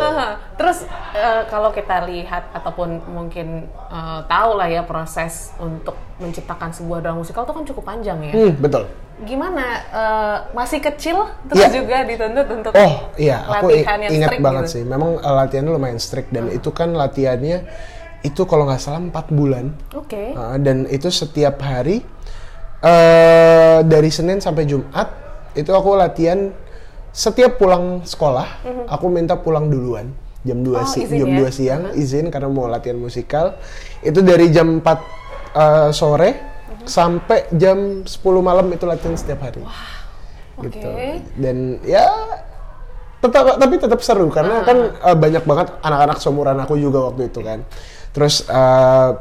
Terus 0.53 0.85
eh, 1.11 1.41
kalau 1.47 1.69
kita 1.69 2.03
lihat 2.03 2.51
ataupun 2.51 3.01
mungkin 3.07 3.63
eh, 3.69 4.19
tahu 4.25 4.51
lah 4.55 4.67
ya 4.67 4.81
proses 4.81 5.51
untuk 5.57 5.93
menciptakan 6.17 6.69
sebuah 6.69 7.01
drama 7.01 7.19
musikal 7.19 7.43
itu 7.43 7.53
kan 7.53 7.65
cukup 7.65 7.83
panjang 7.85 8.19
ya. 8.21 8.33
hmm, 8.33 8.53
betul 8.57 8.85
Gimana 9.23 9.65
eh, 9.89 10.37
masih 10.51 10.79
kecil 10.79 11.21
terus 11.45 11.63
Iya. 11.63 11.73
juga 11.73 11.97
dituntut 12.01 12.47
untuk 12.49 12.71
Oh 12.73 13.13
iya, 13.15 13.45
aku 13.45 13.69
i- 13.69 13.81
latihan 13.81 13.99
yang 13.99 14.11
ingat 14.13 14.29
strict 14.29 14.43
banget 14.43 14.63
gitu? 14.63 14.73
sih. 14.73 14.83
Memang 14.83 15.11
uh, 15.17 15.35
latihannya 15.37 15.71
lumayan 15.71 15.99
strict 15.99 16.29
dan 16.29 16.49
itu 16.49 16.69
kan 16.69 16.91
latihannya 16.91 17.63
itu 18.21 18.41
kalau 18.43 18.65
nggak 18.65 18.79
salah 18.79 18.99
empat 18.99 19.29
bulan 19.29 19.75
Oke. 19.91 20.31
Uh, 20.31 20.55
dan 20.57 20.87
itu 20.87 21.07
setiap 21.07 21.59
hari 21.59 22.01
uh, 22.81 23.79
dari 23.83 24.09
Senin 24.09 24.39
sampai 24.39 24.65
Jumat 24.65 25.07
itu 25.53 25.69
aku 25.69 25.93
latihan 25.93 26.49
setiap 27.13 27.61
pulang 27.61 28.01
sekolah 28.01 28.65
aku 28.89 29.05
minta 29.07 29.37
pulang 29.37 29.69
duluan 29.69 30.09
jam 30.43 30.59
2 30.59 30.75
Oh, 30.75 30.83
si 30.83 31.07
jam 31.07 31.29
ya? 31.31 31.47
2 31.47 31.55
siang 31.55 31.83
izin 31.95 32.27
karena 32.27 32.51
mau 32.51 32.67
latihan 32.67 32.99
musikal. 32.99 33.57
Itu 34.03 34.19
dari 34.21 34.51
jam 34.51 34.83
4 34.83 34.83
uh, 34.83 35.89
sore 35.95 36.51
sampai 36.83 37.47
jam 37.55 38.03
10 38.03 38.19
malam 38.43 38.67
itu 38.75 38.83
latihan 38.83 39.15
setiap 39.15 39.47
hari. 39.47 39.63
Oke. 40.59 40.69
gitu. 40.69 40.89
Dan 41.39 41.79
ya 41.87 42.05
tetap 43.23 43.55
tapi 43.55 43.79
tetap 43.79 43.99
seru 44.03 44.27
karena 44.27 44.67
kan 44.67 44.77
uh, 44.99 45.15
banyak 45.15 45.47
banget 45.47 45.67
anak-anak 45.79 46.17
seumuran 46.19 46.59
aku 46.59 46.75
juga 46.75 47.07
waktu 47.07 47.31
itu 47.31 47.39
kan. 47.39 47.63
Terus 48.11 48.43
uh, 48.51 49.15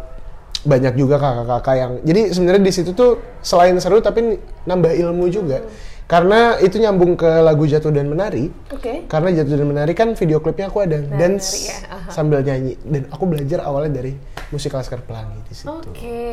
banyak 0.62 0.94
juga 0.94 1.18
kakak-kakak 1.18 1.74
yang 1.74 1.92
jadi 2.06 2.30
sebenarnya 2.30 2.62
di 2.62 2.70
situ 2.74 2.90
tuh 2.94 3.18
selain 3.42 3.74
seru 3.82 3.98
tapi 3.98 4.38
nambah 4.62 4.94
ilmu 4.94 5.26
juga 5.26 5.58
karena 6.04 6.38
itu 6.58 6.76
nyambung 6.76 7.14
ke 7.14 7.30
lagu 7.40 7.64
jatuh 7.64 7.88
dan 7.88 8.04
menari 8.04 8.52
Oke. 8.68 9.06
karena 9.06 9.32
jatuh 9.32 9.54
dan 9.54 9.66
menari 9.66 9.92
kan 9.92 10.12
video 10.12 10.38
klipnya 10.38 10.66
aku 10.66 10.80
ada 10.80 10.98
ya, 10.98 11.08
dance 11.10 11.72
aha. 11.82 12.08
sambil 12.08 12.40
nyanyi 12.40 12.76
dan 12.82 13.08
aku 13.08 13.24
belajar 13.24 13.60
awalnya 13.60 13.96
dari 13.96 14.12
musik 14.48 14.70
Laskar 14.70 15.00
Pelangi 15.00 15.40
di 15.42 15.54
situ 15.54 15.72
Oke. 15.72 16.28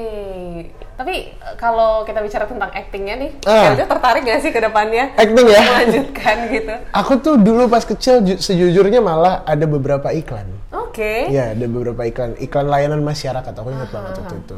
Tapi 0.93 1.13
eh, 1.31 1.55
kalau 1.55 2.03
kita 2.03 2.19
bicara 2.19 2.43
tentang 2.43 2.67
actingnya 2.69 3.15
nih, 3.17 3.31
Ah. 3.41 3.71
Keljo 3.71 3.87
tertarik 3.87 4.21
gak 4.21 4.41
sih 4.41 4.51
ke 4.51 4.59
depannya? 4.59 5.15
acting 5.15 5.47
ya 5.47 5.61
Melanjutkan 5.61 6.35
gitu. 6.49 6.73
aku 6.91 7.13
tuh 7.17 7.35
dulu 7.37 7.63
pas 7.65 7.81
kecil 7.81 8.19
ju- 8.21 8.35
sejujurnya 8.37 8.99
malah 8.99 9.41
ada 9.43 9.63
beberapa 9.63 10.11
iklan 10.11 10.47
Oke. 10.69 11.29
Iya, 11.29 11.53
ada 11.53 11.65
beberapa 11.65 12.01
iklan, 12.03 12.35
iklan 12.35 12.65
layanan 12.65 12.99
masyarakat. 12.99 13.53
Aku 13.53 13.69
ingat 13.69 13.87
banget 13.87 14.19
waktu 14.19 14.35
itu. 14.37 14.57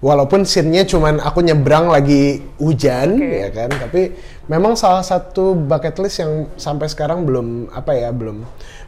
Walaupun 0.00 0.48
scene-nya 0.48 0.88
cuman 0.88 1.20
aku 1.20 1.44
nyebrang 1.44 1.92
lagi 1.92 2.40
hujan 2.56 3.20
Oke. 3.20 3.36
ya 3.36 3.48
kan 3.52 3.68
tapi 3.68 4.16
memang 4.48 4.72
salah 4.72 5.04
satu 5.04 5.52
bucket 5.52 6.00
list 6.00 6.24
yang 6.24 6.48
sampai 6.56 6.88
sekarang 6.88 7.28
belum 7.28 7.68
apa 7.68 7.92
ya 7.92 8.08
belum 8.08 8.42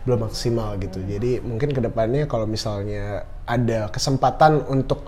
belum 0.09 0.19
maksimal 0.25 0.81
gitu 0.81 1.04
jadi 1.04 1.45
mungkin 1.45 1.76
ke 1.76 1.81
depannya 1.85 2.25
kalau 2.25 2.49
misalnya 2.49 3.28
ada 3.45 3.92
kesempatan 3.92 4.64
untuk 4.73 5.04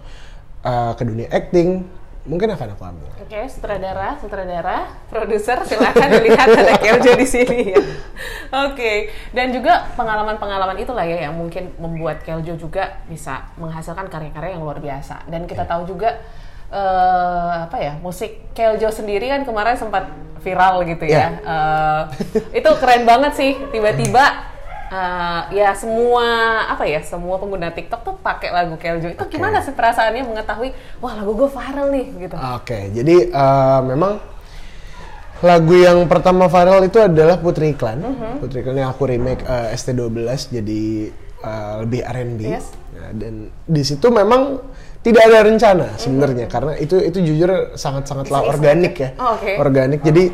uh, 0.61 0.93
ke 0.93 1.03
dunia 1.09 1.33
acting 1.33 1.89
mungkin 2.25 2.49
akan 2.57 2.69
aku 2.73 2.85
ambil 2.89 3.09
Oke, 3.21 3.41
sutradara, 3.53 4.17
sutradara, 4.21 4.89
produser, 5.13 5.61
silakan 5.65 6.09
dilihat 6.21 6.49
ada 6.57 6.77
Keljo 6.81 7.13
di 7.17 7.27
sini 7.29 7.59
ya. 7.73 7.81
Oke, 8.69 9.13
dan 9.33 9.53
juga 9.53 9.93
pengalaman-pengalaman 9.97 10.77
itulah 10.81 11.05
ya 11.05 11.29
yang 11.29 11.37
mungkin 11.37 11.73
membuat 11.77 12.25
Keljo 12.25 12.57
juga 12.57 13.01
bisa 13.09 13.49
menghasilkan 13.61 14.09
karya-karya 14.09 14.57
yang 14.57 14.65
luar 14.65 14.81
biasa. 14.81 15.25
Dan 15.29 15.45
kita 15.45 15.69
tahu 15.69 15.85
juga 15.89 16.21
eh, 16.73 17.55
apa 17.69 17.77
ya 17.81 17.97
musik 18.01 18.57
Keljo 18.57 18.89
sendiri 18.89 19.29
kan 19.29 19.45
kemarin 19.45 19.77
sempat 19.77 20.09
viral 20.45 20.85
gitu 20.85 21.05
ya. 21.09 21.17
Ya. 21.17 21.29
Eh, 21.45 22.03
itu 22.61 22.71
keren 22.81 23.05
banget 23.05 23.33
sih, 23.37 23.53
tiba-tiba. 23.73 24.54
Eh, 24.95 25.41
ya 25.59 25.75
semua 25.75 26.27
apa 26.71 26.87
ya 26.87 27.03
semua 27.03 27.37
pengguna 27.43 27.75
TikTok 27.75 28.01
tuh 28.07 28.15
pakai 28.23 28.55
lagu 28.55 28.79
Keljo 28.79 29.11
itu 29.11 29.19
Oke. 29.19 29.35
gimana 29.35 29.59
sih 29.59 29.75
perasaannya 29.75 30.23
mengetahui 30.23 30.71
wah 31.03 31.13
lagu 31.19 31.35
gue 31.35 31.51
viral 31.51 31.87
nih 31.91 32.07
gitu 32.31 32.37
Oke, 32.39 32.95
jadi 32.95 33.35
uh, 33.35 33.81
memang 33.83 34.23
lagu 35.45 35.75
yang 35.77 35.99
pertama 36.09 36.49
viral 36.49 36.81
itu 36.89 36.97
adalah 37.03 37.37
Putri 37.37 37.77
Iklan. 37.77 38.01
Mhm. 38.01 38.33
Putri 38.41 38.65
Iklan 38.65 38.81
yang 38.81 38.91
aku 38.95 39.05
remake 39.05 39.45
uh, 39.45 39.69
ST12 39.77 40.25
jadi 40.49 40.83
uh, 41.45 41.75
lebih 41.85 42.01
R&B. 42.01 42.41
Yes. 42.49 42.73
Nah, 42.97 43.11
dan 43.13 43.53
di 43.69 43.83
situ 43.85 44.07
memang 44.09 44.63
tidak 45.05 45.23
ada 45.29 45.45
rencana 45.45 45.87
sebenarnya 46.01 46.49
karena 46.49 46.81
itu 46.81 46.97
itu 46.97 47.21
jujur 47.21 47.77
sangat-sangatlah 47.77 48.41
Iseng-iseng 48.41 48.55
organik 48.57 48.95
ya. 48.97 49.11
Oh, 49.21 49.37
oke. 49.37 49.53
Organik. 49.61 50.01
Jadi 50.01 50.25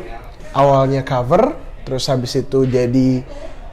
awalnya 0.55 1.03
cover, 1.03 1.59
terus 1.83 2.07
habis 2.07 2.31
itu 2.39 2.63
jadi 2.63 3.09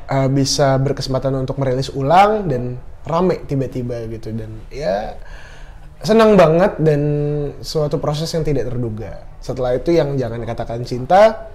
uh, 0.09 0.29
bisa 0.29 0.77
berkesempatan 0.81 1.37
untuk 1.37 1.61
merilis 1.61 1.93
ulang 1.93 2.49
dan 2.49 2.81
rame 3.09 3.41
tiba-tiba 3.49 4.05
gitu 4.11 4.35
dan 4.37 4.51
ya 4.69 5.17
senang 6.03 6.39
banget 6.39 6.79
dan 6.79 7.01
suatu 7.59 7.99
proses 7.99 8.31
yang 8.31 8.47
tidak 8.47 8.71
terduga. 8.71 9.27
Setelah 9.43 9.75
itu 9.79 9.91
yang 9.91 10.15
jangan 10.15 10.39
dikatakan 10.39 10.87
cinta, 10.87 11.51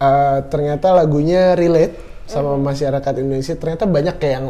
eh, 0.00 0.38
ternyata 0.48 0.96
lagunya 0.96 1.52
relate 1.52 2.24
sama 2.24 2.56
masyarakat 2.56 3.12
Indonesia. 3.20 3.52
Ternyata 3.56 3.84
banyak 3.84 4.16
kayak 4.16 4.34
yang 4.40 4.48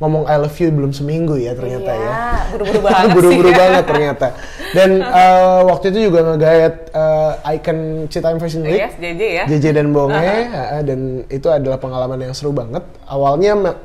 ngomong 0.00 0.24
I 0.24 0.40
love 0.40 0.56
you 0.56 0.72
belum 0.72 0.96
seminggu 0.96 1.36
ya 1.36 1.52
ternyata 1.52 1.92
Iya, 1.92 2.00
ya. 2.00 2.12
buru-buru 2.56 2.80
banget 2.80 2.96
sih. 3.04 3.12
Buru-buru 3.12 3.50
banget 3.52 3.84
ternyata. 3.84 4.26
Dan 4.72 4.90
eh, 5.20 5.60
waktu 5.68 5.84
itu 5.92 5.98
juga 6.08 6.20
ngegayat 6.24 6.74
eh, 6.88 7.52
icon 7.60 7.78
Citaim 8.08 8.40
Fashion 8.40 8.64
Week. 8.64 8.80
Yes, 8.80 8.96
JJ 8.96 9.22
ya. 9.22 9.44
JJ 9.44 9.64
dan 9.76 9.92
Bonge 9.92 10.16
ah, 10.48 10.80
dan 10.80 11.00
itu 11.28 11.46
adalah 11.46 11.76
pengalaman 11.76 12.16
yang 12.18 12.32
seru 12.32 12.50
banget. 12.50 12.80
Awalnya 13.04 13.52
ma- 13.54 13.78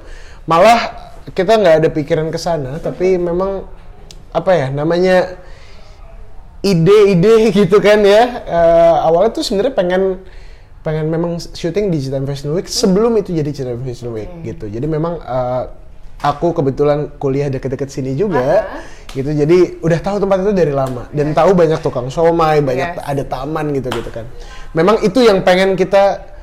malah 0.48 0.80
kita 1.36 1.60
nggak 1.60 1.76
ada 1.84 1.90
pikiran 1.92 2.32
ke 2.32 2.40
sana, 2.40 2.80
tapi 2.80 3.20
memang 3.20 3.68
apa 4.32 4.52
ya 4.56 4.68
namanya 4.72 5.36
ide-ide 6.64 7.50
gitu 7.60 7.84
kan 7.84 8.00
ya. 8.02 8.24
Eh, 8.48 8.96
awalnya 9.04 9.36
tuh 9.36 9.44
sebenarnya 9.44 9.76
pengen 9.76 10.04
pengen 10.80 11.10
memang 11.10 11.42
syuting 11.42 11.90
di 11.90 11.98
Citaim 11.98 12.24
Fashion 12.24 12.54
Week 12.54 12.70
sebelum 12.70 13.18
itu 13.18 13.34
jadi 13.34 13.52
Citaim 13.52 13.82
Fashion 13.82 14.16
Week 14.16 14.32
gitu. 14.48 14.72
Jadi 14.72 14.86
memang 14.86 15.20
eh, 15.20 15.64
aku 16.22 16.56
kebetulan 16.56 17.12
kuliah 17.20 17.52
deket-deket 17.52 17.90
sini 17.92 18.16
juga 18.16 18.68
gitu. 19.12 19.32
Jadi 19.32 19.80
udah 19.80 20.00
tahu 20.04 20.20
tempat 20.20 20.44
itu 20.44 20.52
dari 20.52 20.72
lama 20.76 21.08
dan 21.12 21.32
tahu 21.32 21.56
banyak 21.56 21.80
tukang 21.80 22.12
somai, 22.12 22.60
banyak 22.60 23.00
Yes. 23.00 23.04
ada 23.04 23.24
taman 23.24 23.72
gitu 23.76 23.88
gitu 23.92 24.10
kan. 24.12 24.28
Memang 24.76 25.00
itu 25.04 25.24
yang 25.24 25.44
pengen 25.44 25.76
kita 25.80 26.36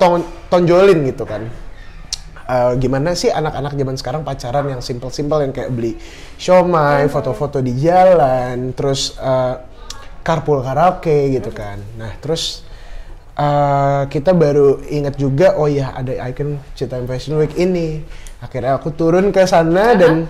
ton- 0.00 0.28
tonjolin 0.50 1.06
gitu 1.08 1.24
kan. 1.24 1.46
Eh, 2.42 2.72
gimana 2.82 3.14
sih 3.14 3.30
anak-anak 3.30 3.72
zaman 3.78 3.96
sekarang 3.96 4.22
pacaran 4.26 4.66
yang 4.66 4.82
simple-simple 4.82 5.40
yang 5.46 5.54
kayak 5.54 5.70
beli 5.72 5.94
siomay, 6.36 7.06
foto-foto 7.06 7.62
di 7.62 7.72
jalan, 7.78 8.74
terus 8.74 9.14
eh, 9.16 9.54
carpool 10.26 10.60
karaoke 10.60 11.32
gitu 11.32 11.54
kan. 11.54 11.78
Nah, 11.96 12.12
terus 12.18 12.66
eh, 13.34 14.02
kita 14.06 14.32
baru 14.32 14.80
ingat 14.84 15.16
juga 15.16 15.56
oh 15.56 15.66
ya 15.66 15.92
ada 15.92 16.12
icon 16.28 16.56
Citaim 16.72 17.04
Fashion 17.04 17.36
Week 17.36 17.52
ini. 17.54 18.02
Akhirnya 18.38 18.74
aku 18.74 18.90
turun 18.90 19.30
ke 19.30 19.44
sana 19.44 19.94
dan 19.94 20.26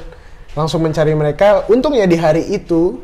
langsung 0.52 0.84
mencari 0.84 1.12
mereka. 1.12 1.64
Untungnya 1.66 2.04
di 2.04 2.14
hari 2.14 2.44
itu 2.46 3.00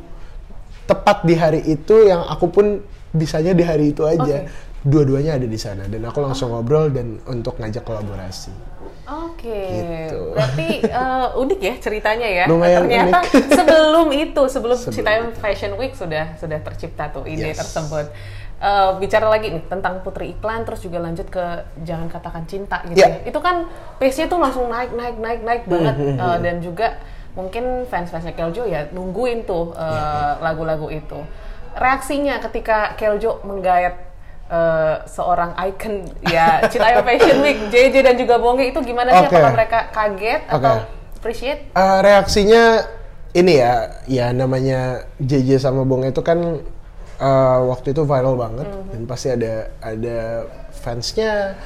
tepat 0.84 1.24
di 1.24 1.32
hari 1.32 1.60
itu 1.64 2.04
yang 2.04 2.24
aku 2.24 2.48
pun 2.48 2.66
bisanya 3.10 3.52
di 3.52 3.64
hari 3.64 3.90
itu 3.90 4.04
aja. 4.04 4.44
Oke. 4.44 4.66
Dua-duanya 4.78 5.34
ada 5.34 5.44
di 5.44 5.58
sana 5.58 5.84
dan 5.84 6.06
aku 6.06 6.22
langsung 6.22 6.54
ngobrol 6.54 6.88
dan 6.88 7.18
untuk 7.26 7.58
ngajak 7.58 7.82
kolaborasi. 7.82 8.54
Oke, 9.08 9.64
Gitu. 9.72 10.36
berarti 10.36 10.68
eh, 10.84 11.26
unik 11.34 11.60
ya 11.60 11.74
ceritanya 11.80 12.28
ya. 12.28 12.44
Lumayan 12.44 12.84
Ternyata 12.84 13.24
unik. 13.24 13.56
sebelum 13.56 14.08
itu, 14.12 14.42
sebelum, 14.46 14.76
Sebelum 14.76 14.92
Citaim. 14.94 15.24
Fashion 15.34 15.72
Week 15.74 15.96
sudah 15.96 16.36
sudah 16.36 16.60
tercipta 16.60 17.08
tuh 17.08 17.24
ide 17.24 17.48
Yes. 17.48 17.58
tersebut. 17.58 18.12
Eh, 18.58 18.90
bicara 18.98 19.30
lagi 19.30 19.54
nih 19.54 19.62
tentang 19.70 20.02
Putri 20.02 20.34
Iklan, 20.34 20.66
terus 20.66 20.82
juga 20.82 20.98
lanjut 20.98 21.30
ke 21.30 21.62
Jangan 21.86 22.10
Katakan 22.10 22.42
Cinta 22.50 22.82
gitu 22.90 22.98
Ya. 22.98 23.22
ya. 23.22 23.30
Itu 23.30 23.38
kan 23.38 23.70
pace-nya 24.02 24.26
tuh 24.26 24.42
langsung 24.42 24.66
naik, 24.66 24.90
naik, 24.90 25.14
naik, 25.14 25.40
naik 25.46 25.62
banget. 25.70 25.94
Hmm, 25.94 26.18
Eh, 26.18 26.38
dan 26.42 26.58
juga 26.58 26.98
mungkin 27.38 27.86
fans-fansnya 27.86 28.34
Keljo 28.34 28.66
ya 28.66 28.90
nungguin 28.90 29.46
tuh 29.46 29.70
eh, 29.78 30.32
lagu-lagu 30.42 30.90
itu. 30.90 31.22
Reaksinya 31.78 32.42
ketika 32.42 32.98
Keljo 32.98 33.38
menggayat 33.46 33.94
eh, 34.50 34.94
seorang 35.06 35.54
icon 35.70 36.02
ya 36.26 36.66
Citaim 36.66 37.06
Fashion 37.06 37.38
Week, 37.46 37.70
JJ 37.70 37.94
dan 38.02 38.18
juga 38.18 38.42
Bonge 38.42 38.74
itu 38.74 38.82
gimana 38.82 39.14
sih? 39.14 39.22
Oke. 39.22 39.38
Apakah 39.38 39.54
mereka 39.54 39.78
kaget 39.94 40.42
atau 40.50 40.82
Oke. 40.82 41.14
appreciate? 41.14 41.60
Eh, 41.70 41.98
reaksinya 42.02 42.82
ini 43.30 43.62
ya, 43.62 44.02
ya 44.10 44.34
namanya 44.34 45.06
JJ 45.22 45.62
sama 45.62 45.86
Bong 45.86 46.02
itu 46.02 46.26
kan 46.26 46.58
eh, 47.18 47.58
waktu 47.68 47.92
itu 47.92 48.02
viral 48.02 48.34
banget 48.38 48.68
dan 48.94 49.02
pasti 49.04 49.28
ada 49.34 49.52
ada 49.82 50.18
fansnya, 50.72 51.58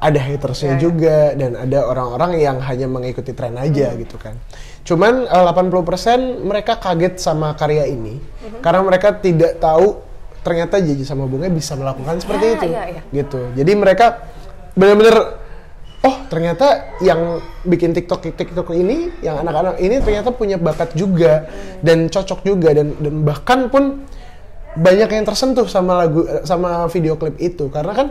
ada 0.00 0.18
hatersnya 0.22 0.74
Ya, 0.74 0.76
ya. 0.78 0.80
juga 0.80 1.16
dan 1.36 1.52
ada 1.58 1.84
orang-orang 1.84 2.40
yang 2.40 2.56
hanya 2.62 2.86
mengikuti 2.88 3.34
tren 3.36 3.58
aja 3.58 3.92
gitu 3.98 4.16
kan. 4.16 4.38
Cuman 4.86 5.26
eh, 5.28 5.44
80% 5.44 6.40
mereka 6.46 6.78
kaget 6.80 7.20
sama 7.20 7.52
karya 7.58 7.84
ini 7.90 8.16
karena 8.64 8.80
mereka 8.80 9.12
tidak 9.12 9.60
tahu 9.60 10.00
ternyata 10.40 10.80
JJ 10.80 11.04
sama 11.04 11.28
Bongnya 11.28 11.52
bisa 11.52 11.76
melakukan 11.76 12.16
seperti 12.16 12.44
Ya, 12.48 12.52
itu 12.56 12.66
ya, 12.72 12.82
gitu. 13.12 13.40
Jadi 13.52 13.72
mereka 13.76 14.24
benar-benar 14.72 15.36
oh 16.00 16.16
ternyata 16.32 16.96
yang 17.04 17.44
bikin 17.60 17.92
TikTok 17.92 18.32
TikTok 18.32 18.72
ini, 18.72 19.12
yang 19.20 19.36
anak-anak 19.44 19.76
ini 19.84 20.00
ternyata 20.00 20.32
punya 20.32 20.56
bakat 20.56 20.96
juga 20.96 21.44
dan 21.84 22.08
cocok 22.08 22.40
juga 22.40 22.72
dan 22.72 22.96
dan 22.96 23.14
bahkan 23.20 23.68
pun 23.68 24.08
banyak 24.76 25.10
yang 25.10 25.24
tersentuh 25.26 25.66
sama 25.66 26.06
lagu 26.06 26.22
sama 26.46 26.86
video 26.92 27.18
klip 27.18 27.34
itu 27.42 27.66
karena 27.70 27.92
kan 27.94 28.08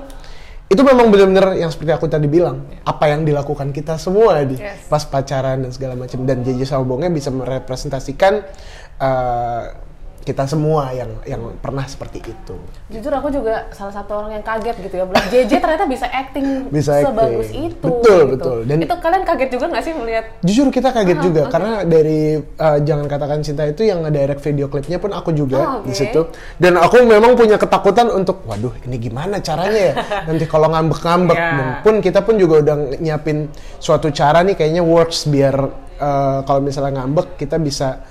itu 0.70 0.86
memang 0.86 1.10
benar-benar 1.10 1.58
yang 1.58 1.74
seperti 1.74 1.92
aku 1.98 2.06
tadi 2.06 2.30
bilang 2.30 2.68
apa 2.86 3.10
yang 3.10 3.25
dilakukan 3.25 3.74
kita 3.74 3.98
semua 3.98 4.46
di 4.46 4.54
Yes. 4.60 4.86
pas 4.86 5.01
pacaran 5.01 5.66
dan 5.66 5.72
segala 5.74 5.98
macam 5.98 6.22
dan 6.30 6.46
JJ 6.46 6.70
sama 6.70 6.86
Bongnya 6.86 7.10
bisa 7.10 7.34
merepresentasikan 7.34 8.34
eh, 9.01 9.63
kita 10.20 10.44
semua 10.46 10.92
yang 10.92 11.10
yang 11.24 11.42
pernah 11.58 11.84
seperti 11.84 12.22
itu. 12.22 12.56
Jujur 12.88 13.10
aku 13.10 13.30
juga 13.30 13.66
salah 13.72 13.90
satu 13.90 14.20
orang 14.20 14.38
yang 14.38 14.44
kaget 14.44 14.76
gitu 14.80 14.96
ya. 14.96 15.04
Bilang 15.04 15.26
JJ 15.26 15.52
ternyata 15.58 15.86
bisa 15.86 16.06
acting 16.06 16.68
Bisa 16.68 16.92
acting. 16.96 17.08
sebagus 17.10 17.50
itu. 17.50 17.82
Betul, 17.82 18.04
gitu. 18.04 18.26
betul. 18.36 18.58
Dan- 18.64 18.84
itu 18.84 18.96
kalian 18.96 19.24
kaget 19.24 19.50
juga 19.50 19.66
nggak 19.68 19.84
sih 19.84 19.94
melihat? 19.96 20.26
Jujur 20.42 20.68
kita 20.70 20.90
kaget 20.92 21.18
Ah, 21.18 21.24
juga 21.24 21.42
oke. 21.42 21.52
karena 21.52 21.72
dari 21.82 22.20
uh, 22.38 22.78
jangan 22.80 23.06
katakan 23.06 23.40
cinta 23.40 23.64
itu 23.64 23.82
yang 23.84 24.00
nge-direct 24.02 24.42
video 24.42 24.66
klipnya 24.68 24.98
pun 24.98 25.12
aku 25.12 25.30
juga 25.32 25.58
Oh, 25.58 25.70
oke. 25.82 25.88
di 25.88 25.94
situ. 25.94 26.22
Dan 26.56 26.76
aku 26.76 27.02
memang 27.02 27.34
punya 27.34 27.56
ketakutan 27.56 28.08
untuk 28.10 28.44
waduh 28.44 28.76
ini 28.84 28.98
gimana 28.98 29.40
caranya 29.40 29.82
ya 29.82 29.94
nanti 30.26 30.46
kalau 30.46 30.70
ngambek-ngambek 30.70 31.38
dan 31.38 31.68
pun 31.82 31.96
kita 32.00 32.20
pun 32.22 32.36
juga 32.36 32.62
udah 32.62 32.76
nyiapin 32.98 33.48
suatu 33.78 34.10
cara 34.10 34.44
nih 34.44 34.54
kayaknya 34.54 34.84
works 34.84 35.26
biar 35.26 35.56
uh, 35.98 36.40
kalau 36.44 36.60
misalnya 36.60 37.02
ngambek 37.02 37.36
kita 37.36 37.56
bisa 37.58 38.04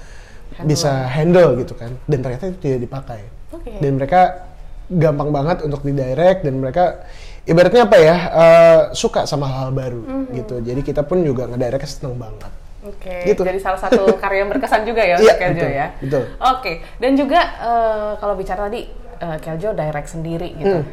Handle. 0.59 0.69
bisa 0.69 0.91
handle 1.07 1.51
gitu 1.57 1.75
kan. 1.75 1.95
Dan 2.05 2.19
ternyata 2.21 2.45
itu 2.47 2.59
tidak 2.59 2.81
dipakai. 2.83 3.21
Oke. 3.51 3.79
Dan 3.79 3.95
mereka 3.95 4.51
gampang 4.87 5.31
banget 5.31 5.63
untuk 5.63 5.81
di 5.81 5.93
direct 5.93 6.43
dan 6.43 6.55
mereka 6.57 7.05
ibaratnya 7.45 7.85
apa 7.85 7.97
ya 7.97 8.17
uh, 8.29 8.81
suka 8.91 9.25
sama 9.25 9.47
hal 9.47 9.71
baru 9.71 10.01
Mhm. 10.01 10.25
gitu. 10.35 10.55
Jadi 10.61 10.81
kita 10.83 11.03
pun 11.03 11.21
juga 11.21 11.47
ngedirect 11.47 11.87
seneng 11.87 12.17
banget. 12.17 12.51
Oke, 12.79 13.27
Gitu. 13.27 13.43
jadi 13.43 13.59
salah 13.59 13.77
satu 13.77 14.07
karya 14.23 14.43
yang 14.43 14.51
berkesan 14.51 14.83
juga 14.83 15.03
ya 15.03 15.15
Iya, 15.15 15.19
untuk 15.19 15.37
Keljo 15.37 15.55
betul, 15.59 15.71
ya. 15.73 15.87
betul. 15.99 16.23
Oke, 16.39 16.73
dan 16.97 17.13
juga 17.15 17.41
eh, 17.59 18.11
kalau 18.17 18.35
bicara 18.35 18.61
tadi 18.67 18.81
eh, 19.19 19.39
Keljo 19.39 19.69
direct 19.73 20.09
sendiri 20.09 20.49
gitu. 20.55 20.79
Hmm. 20.79 20.87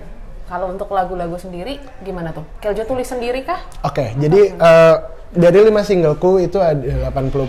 Kalau 0.46 0.70
untuk 0.70 0.90
lagu-lagu 0.90 1.34
sendiri 1.36 1.78
gimana 2.00 2.30
tuh? 2.30 2.46
Keljo 2.58 2.84
tulis 2.84 3.06
sendiri 3.06 3.42
kah? 3.42 3.62
Oke, 3.82 4.12
jadi 4.14 4.42
eh, 4.52 4.96
dari 5.32 5.60
lima 5.62 5.82
singleku 5.82 6.38
itu 6.38 6.58
ada 6.58 7.10
80% 7.10 7.48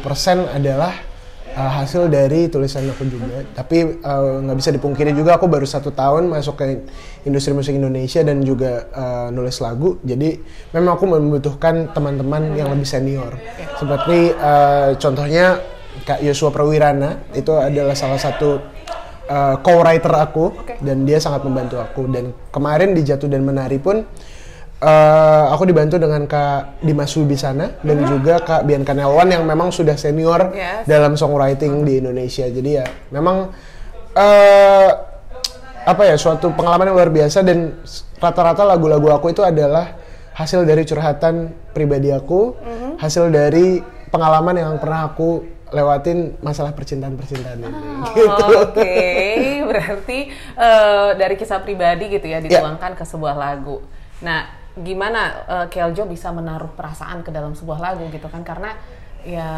adalah 0.49 0.92
uh, 1.56 1.72
hasil 1.82 2.12
dari 2.12 2.46
tulisan 2.52 2.84
aku 2.86 3.08
juga. 3.08 3.42
Tapi 3.56 4.04
uh, 4.04 4.44
nggak 4.44 4.56
bisa 4.60 4.70
dipungkiri 4.76 5.16
juga 5.16 5.40
aku 5.40 5.48
baru 5.48 5.64
satu 5.64 5.90
tahun 5.90 6.28
masuk 6.28 6.54
ke 6.60 6.64
industri 7.25 7.56
musik 7.56 7.75
Indonesia 7.75 8.20
dan 8.20 8.44
juga 8.44 8.86
uh, 8.92 9.28
nulis 9.32 9.56
lagu. 9.64 9.96
Jadi 10.04 10.36
memang 10.76 11.00
aku 11.00 11.08
membutuhkan 11.08 11.90
teman-teman 11.96 12.54
yang 12.54 12.68
lebih 12.70 12.86
senior. 12.86 13.32
Seperti 13.80 14.36
uh, 14.36 14.94
contohnya 15.00 15.64
Kak 16.04 16.20
Yosua 16.20 16.52
Prawirana 16.52 17.25
itu 17.32 17.56
adalah 17.56 17.96
salah 17.96 18.20
satu 18.20 18.60
uh, 19.26 19.56
co-writer 19.64 20.12
aku 20.12 20.52
dan 20.84 21.08
dia 21.08 21.16
sangat 21.16 21.42
membantu 21.48 21.80
aku. 21.80 22.04
Dan 22.12 22.36
kemarin 22.52 22.92
di 22.92 23.00
Jatuh 23.00 23.32
dan 23.32 23.42
Menari 23.42 23.80
pun 23.80 24.04
uh, 24.83 25.52
aku 25.52 25.68
dibantu 25.68 25.97
dengan 25.97 26.25
Kak 26.28 26.83
Dimas 26.85 27.12
Wibisana 27.16 27.76
dan 27.80 27.99
juga 28.04 28.40
Kak 28.42 28.66
Bianca 28.68 28.92
Nelwan 28.92 29.28
yang 29.33 29.45
memang 29.47 29.73
sudah 29.73 29.97
senior 29.97 30.52
Yes. 30.52 30.85
dalam 30.85 31.16
songwriting 31.16 31.85
di 31.85 32.00
Indonesia. 32.00 32.45
Jadi 32.49 32.71
ya 32.76 32.87
memang 33.12 33.52
eh 34.16 34.90
apa 35.87 36.02
ya 36.02 36.18
suatu 36.18 36.50
pengalaman 36.50 36.90
yang 36.90 36.97
luar 36.99 37.12
biasa 37.14 37.47
dan 37.47 37.78
rata-rata 38.18 38.66
lagu-lagu 38.66 39.06
aku 39.14 39.30
itu 39.30 39.47
adalah 39.47 39.95
hasil 40.35 40.66
dari 40.66 40.83
curhatan 40.83 41.54
pribadi 41.71 42.11
aku, 42.11 42.59
hasil 42.99 43.30
dari 43.30 43.80
pengalaman 44.11 44.59
yang 44.59 44.73
pernah 44.83 45.06
aku 45.06 45.47
lewatin 45.71 46.35
masalah 46.42 46.75
percintaan-percintaan 46.75 47.59
ini. 47.62 47.78
Gitu. 48.18 48.45
Oke, 48.66 48.95
berarti 49.62 50.18
eh, 50.59 51.09
dari 51.14 51.35
kisah 51.38 51.62
pribadi 51.62 52.11
gitu 52.11 52.26
ya 52.26 52.42
dituangkan 52.42 52.99
ke 52.99 53.04
sebuah 53.06 53.35
lagu. 53.38 53.83
Nah, 54.26 54.65
gimana 54.76 55.21
eh, 55.49 55.66
Keljo 55.73 56.04
bisa 56.04 56.33
menaruh 56.33 56.73
perasaan 56.76 57.25
ke 57.25 57.33
dalam 57.33 57.56
sebuah 57.56 57.80
lagu 57.80 58.04
gitu 58.12 58.28
kan? 58.28 58.45
Karena 58.45 58.76
ya 59.26 59.50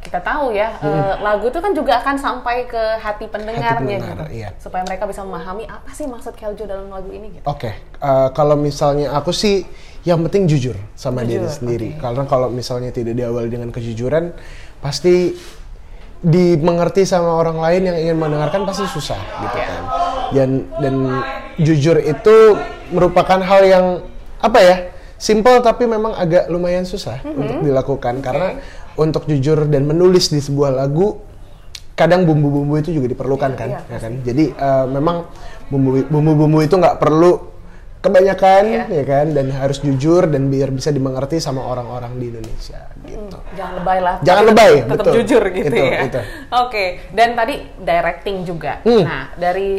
kita 0.00 0.24
tahu 0.24 0.56
ya 0.56 0.72
eh, 0.80 1.14
lagu 1.20 1.52
itu 1.52 1.60
kan 1.60 1.76
juga 1.76 2.00
akan 2.00 2.16
sampai 2.16 2.64
ke 2.64 2.82
hati 2.98 3.28
pendengarnya 3.28 4.00
pendengar, 4.00 4.26
gitu, 4.26 4.40
iya. 4.40 4.48
supaya 4.56 4.82
mereka 4.88 5.04
bisa 5.04 5.20
memahami 5.20 5.68
apa 5.68 5.92
sih 5.92 6.08
maksud 6.08 6.32
Keljo 6.32 6.64
dalam 6.64 6.88
lagu 6.88 7.12
ini 7.12 7.38
gitu. 7.38 7.44
Oke, 7.44 7.76
eh, 7.78 8.28
kalau 8.32 8.56
misalnya 8.56 9.12
aku 9.12 9.30
sih 9.30 9.62
yang 10.02 10.18
penting 10.26 10.50
jujur 10.50 10.74
sama 10.98 11.22
diri 11.22 11.46
Jujur, 11.46 11.54
sendiri. 11.62 11.88
Karena 12.00 12.26
kalau 12.26 12.50
misalnya 12.50 12.90
tidak 12.90 13.14
diawali 13.14 13.46
dengan 13.46 13.70
kejujuran, 13.70 14.34
pasti 14.82 15.36
dimengerti 16.22 17.02
sama 17.06 17.38
orang 17.38 17.58
lain 17.58 17.82
yang 17.90 17.96
ingin 17.98 18.16
mendengarkan 18.18 18.62
pasti 18.66 18.86
susah 18.90 19.18
gitu 19.18 19.58
kan. 19.58 19.82
Dan 20.34 20.50
dan 20.82 20.94
jujur 21.60 22.00
itu 22.02 22.56
merupakan 22.90 23.38
hal 23.38 23.62
yang 23.62 23.86
apa 24.42 24.58
ya? 24.58 24.76
Simple 25.16 25.62
tapi 25.62 25.86
memang 25.86 26.12
agak 26.12 26.50
lumayan 26.50 26.82
susah 26.82 27.22
Mm-hmm. 27.22 27.38
untuk 27.38 27.56
dilakukan 27.62 28.14
karena 28.18 28.58
untuk 28.94 29.22
jujur 29.24 29.70
dan 29.70 29.86
menulis 29.86 30.28
di 30.28 30.42
sebuah 30.42 30.74
lagu 30.74 31.22
kadang 31.94 32.26
bumbu-bumbu 32.26 32.74
itu 32.76 32.90
juga 32.90 33.06
diperlukan 33.06 33.52
kan, 33.54 33.68
iya, 33.70 33.80
ya 33.86 33.98
kan. 34.00 34.12
Jadi 34.20 34.50
eh, 34.50 34.86
memang 34.90 35.30
bumbu- 35.70 36.08
bumbu-bumbu 36.10 36.58
itu 36.60 36.74
nggak 36.74 36.98
perlu 36.98 37.52
kebanyakan, 38.02 38.62
Iya. 38.66 38.84
ya 38.90 39.04
kan, 39.06 39.26
dan 39.30 39.46
harus 39.54 39.78
jujur 39.78 40.26
dan 40.26 40.50
biar 40.50 40.74
bisa 40.74 40.90
dimengerti 40.90 41.38
sama 41.38 41.62
orang-orang 41.62 42.18
di 42.18 42.34
Indonesia, 42.34 42.90
gitu. 43.06 43.38
Jangan 43.54 43.74
lebay 43.78 43.98
lah. 44.02 44.14
Jangan 44.26 44.44
lebay, 44.50 44.72
tetap 44.82 44.96
betul. 44.98 45.14
jujur 45.22 45.42
gitu 45.54 45.70
Itu, 45.70 45.78
ya. 45.78 46.22
Oke, 46.66 46.84
dan 47.14 47.38
tadi 47.38 47.54
directing 47.78 48.36
juga. 48.42 48.82
Hmm. 48.82 49.06
Nah, 49.06 49.30
dari 49.38 49.78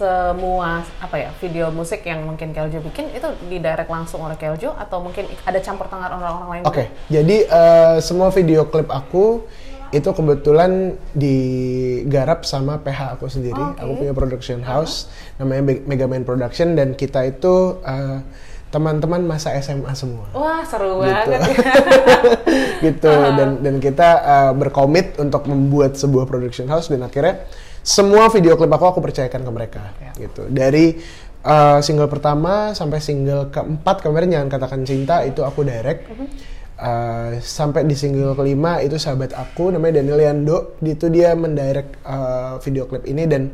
semua 0.00 0.80
apa 0.96 1.16
ya 1.20 1.30
video 1.36 1.68
musik 1.68 2.00
yang 2.02 2.24
mungkin 2.24 2.56
Keljo 2.56 2.80
bikin 2.80 3.12
itu 3.12 3.28
didirect 3.46 3.92
langsung 3.92 4.24
oleh 4.24 4.40
Keljo 4.40 4.72
atau 4.72 5.04
mungkin 5.04 5.28
ada 5.44 5.60
campur 5.60 5.92
tangan 5.92 6.08
orang-orang 6.16 6.48
lain? 6.48 6.62
Oke, 6.64 6.88
jadi 7.12 7.36
eh, 7.44 7.96
semua 8.00 8.32
video 8.32 8.64
klip 8.64 8.88
aku 8.88 9.44
itu 9.90 10.06
kebetulan 10.06 10.94
digarap 11.12 12.46
sama 12.46 12.78
PH 12.78 13.18
aku 13.18 13.26
sendiri. 13.26 13.58
Oke. 13.58 13.82
Aku 13.82 13.92
punya 13.98 14.14
production 14.14 14.62
house 14.62 15.10
namanya 15.36 15.66
Be- 15.66 15.82
Megaman 15.84 16.22
Production 16.22 16.78
dan 16.78 16.94
kita 16.94 17.26
itu 17.26 17.76
eh, 17.82 18.22
teman-teman 18.70 19.26
masa 19.26 19.50
SMA 19.58 19.90
semua. 19.92 20.30
Wah 20.30 20.62
seru 20.62 21.02
Gitu. 21.02 21.10
banget. 21.10 21.42
gitu 22.86 23.10
dan 23.10 23.60
dan 23.60 23.74
kita 23.76 24.08
uh, 24.22 24.52
berkomit 24.54 25.18
untuk 25.18 25.44
membuat 25.44 25.98
sebuah 25.98 26.24
production 26.24 26.70
house 26.70 26.86
dan 26.86 27.02
akhirnya 27.02 27.44
semua 27.80 28.28
video 28.28 28.54
klip 28.54 28.70
aku 28.70 28.84
aku 28.86 29.00
percayakan 29.00 29.40
ke 29.42 29.50
mereka 29.50 29.82
Ya. 29.98 30.12
gitu. 30.16 30.46
Dari 30.46 31.00
uh, 31.42 31.80
single 31.80 32.06
pertama 32.06 32.72
sampai 32.72 33.00
single 33.00 33.48
keempat 33.48 34.04
kemarin 34.04 34.28
jangan 34.30 34.48
katakan 34.48 34.80
cinta 34.84 35.24
itu 35.24 35.40
aku 35.40 35.64
direct. 35.64 36.08
Uh, 36.80 37.36
sampai 37.44 37.84
di 37.84 37.92
single 37.92 38.32
kelima 38.32 38.80
itu 38.80 38.96
sahabat 38.96 39.36
aku 39.36 39.68
namanya 39.68 40.00
Daniel 40.00 40.20
Yando. 40.20 40.80
Itu 40.80 41.12
dia 41.12 41.36
mendirect 41.36 42.00
uh, 42.04 42.56
video 42.60 42.88
klip 42.88 43.04
ini 43.04 43.28
dan 43.28 43.52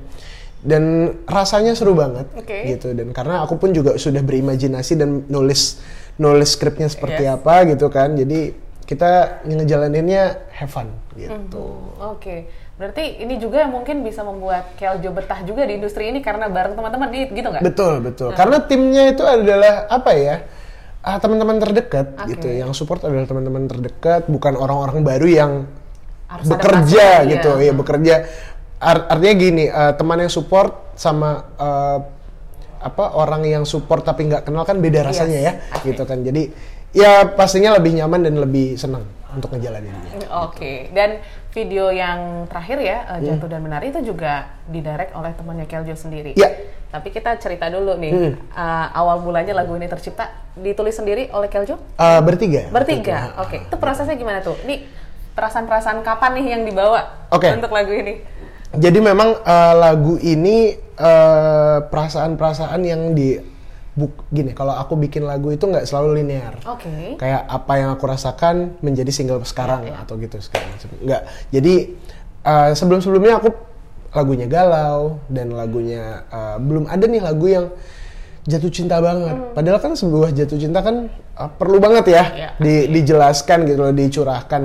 dan 0.63 1.15
rasanya 1.27 1.75
seru 1.75 1.95
banget 1.95 2.27
Oke. 2.35 2.67
gitu. 2.71 2.95
Dan 2.95 3.11
karena 3.11 3.43
aku 3.43 3.59
pun 3.59 3.75
juga 3.75 3.99
sudah 3.99 4.23
berimajinasi 4.23 4.95
dan 4.95 5.27
nulis 5.27 5.79
nulis 6.19 6.55
skripnya 6.55 6.87
seperti 6.87 7.27
Yes. 7.27 7.35
apa 7.39 7.67
gitu 7.67 7.87
kan. 7.91 8.15
Jadi 8.15 8.55
kita 8.87 9.43
ngejalaninnya 9.43 10.47
have 10.55 10.71
fun 10.71 10.87
gitu. 11.19 11.91
Oke, 11.99 12.47
berarti 12.77 13.25
ini 13.25 13.41
juga 13.41 13.65
yang 13.65 13.73
mungkin 13.73 14.05
bisa 14.05 14.21
membuat 14.21 14.77
Keljo 14.77 15.09
betah 15.09 15.41
juga 15.49 15.65
di 15.65 15.81
industri 15.81 16.13
ini 16.13 16.21
karena 16.21 16.45
bareng 16.53 16.77
teman-teman 16.77 17.09
nih, 17.09 17.33
gitu 17.33 17.49
nggak? 17.49 17.65
betul 17.65 17.95
betul. 18.05 18.31
Karena 18.37 18.61
timnya 18.61 19.09
itu 19.09 19.25
adalah 19.25 19.89
apa 19.89 20.13
ya? 20.13 20.45
Ah, 21.01 21.17
teman-teman 21.23 21.57
terdekat 21.63 22.19
Oke. 22.19 22.37
gitu. 22.37 22.51
Yang 22.53 22.83
support 22.83 23.01
adalah 23.07 23.25
teman-teman 23.25 23.65
terdekat 23.71 24.27
bukan 24.29 24.59
orang-orang 24.59 25.07
baru 25.07 25.29
yang 25.31 25.53
Harus 26.27 26.51
bekerja 26.51 27.23
adaptasi, 27.23 27.33
gitu. 27.33 27.51
Ya. 27.57 27.65
ya 27.65 27.73
bekerja. 27.73 28.15
Ar- 28.77 29.07
artinya 29.09 29.35
gini 29.39 29.65
eh, 29.71 29.93
teman 29.97 30.19
yang 30.21 30.29
support 30.29 30.93
sama 30.99 31.49
eh, 31.57 31.99
apa 32.77 33.05
orang 33.17 33.47
yang 33.49 33.65
support 33.65 34.05
tapi 34.05 34.29
nggak 34.29 34.45
kenal 34.45 34.69
kan 34.69 34.77
beda 34.83 35.01
rasanya 35.07 35.39
ya 35.41 35.53
oke. 35.73 35.87
gitu 35.87 36.03
kan. 36.05 36.21
Jadi 36.21 36.53
ya 36.93 37.25
pastinya 37.33 37.79
lebih 37.79 37.97
nyaman 38.03 38.27
dan 38.27 38.37
lebih 38.37 38.77
senang 38.77 39.07
untuk 39.35 39.51
ngejalaninnya 39.51 40.29
Oke, 40.47 40.87
dan 40.95 41.19
video 41.51 41.91
yang 41.91 42.47
terakhir 42.47 42.79
ya, 42.79 42.99
uh, 43.11 43.19
Hmm. 43.19 43.27
Jatuh 43.27 43.49
dan 43.51 43.61
Menari 43.65 43.91
itu 43.91 44.01
juga 44.05 44.47
didirect 44.69 45.17
oleh 45.17 45.33
temannya 45.35 45.67
Keljo 45.67 45.97
sendiri. 45.97 46.37
Iya. 46.37 46.53
Tapi 46.87 47.11
kita 47.11 47.35
cerita 47.43 47.67
dulu 47.67 47.99
nih, 47.99 48.13
Hmm. 48.15 48.33
uh, 48.55 48.87
awal 48.95 49.25
mulanya 49.25 49.57
lagu 49.57 49.75
ini 49.75 49.91
tercipta, 49.91 50.31
ditulis 50.55 50.95
sendiri 50.95 51.27
oleh 51.35 51.51
Keljo? 51.51 51.81
Eh, 51.99 52.21
bertiga 52.23 52.71
Bertiga, 52.71 53.35
oke. 53.43 53.67
Itu 53.67 53.77
prosesnya 53.77 54.15
gimana 54.15 54.45
tuh? 54.45 54.55
Ini 54.63 54.87
perasaan-perasaan 55.35 56.01
kapan 56.01 56.31
nih 56.41 56.47
yang 56.57 56.63
dibawa 56.65 57.29
Oke. 57.29 57.51
untuk 57.53 57.69
lagu 57.75 57.93
ini? 57.93 58.23
Jadi 58.73 58.99
memang 59.01 59.37
eh, 59.43 59.75
lagu 59.77 60.17
ini 60.21 60.73
eh, 60.97 61.79
perasaan-perasaan 61.83 62.81
yang 62.85 63.13
di 63.13 63.56
buk 63.97 64.29
gini 64.29 64.53
kalau 64.53 64.77
aku 64.77 64.93
bikin 64.95 65.25
lagu 65.25 65.49
itu 65.49 65.65
nggak 65.65 65.89
selalu 65.89 66.21
linear. 66.21 66.61
Oke. 66.69 67.17
Kayak 67.17 67.49
apa 67.49 67.73
yang 67.81 67.89
aku 67.97 68.05
rasakan 68.05 68.77
menjadi 68.85 69.09
single 69.09 69.41
sekarang 69.43 69.89
atau 69.89 70.21
gitu 70.21 70.37
sekarang. 70.37 70.69
Nggak. 71.01 71.23
Jadi 71.49 71.75
eh, 72.45 72.71
sebelum-sebelumnya 72.77 73.41
aku 73.41 73.49
lagunya 74.13 74.45
galau 74.47 75.17
dan 75.33 75.49
lagunya 75.51 76.29
eh, 76.29 76.57
belum 76.61 76.87
ada 76.87 77.05
nih 77.09 77.25
lagu 77.25 77.47
yang 77.49 77.67
jatuh 78.45 78.69
cinta 78.69 79.01
banget. 79.01 79.57
Padahal 79.57 79.81
kan 79.81 79.93
sebuah 79.97 80.31
jatuh 80.31 80.61
cinta 80.61 80.85
kan 80.85 81.09
eh, 81.11 81.51
perlu 81.57 81.81
banget 81.81 82.05
ya 82.13 82.25
Iya. 82.31 82.49
di- 82.61 82.89
dijelaskan 82.93 83.65
gitu 83.65 83.81
loh, 83.81 83.97
dicurahkan. 83.97 84.63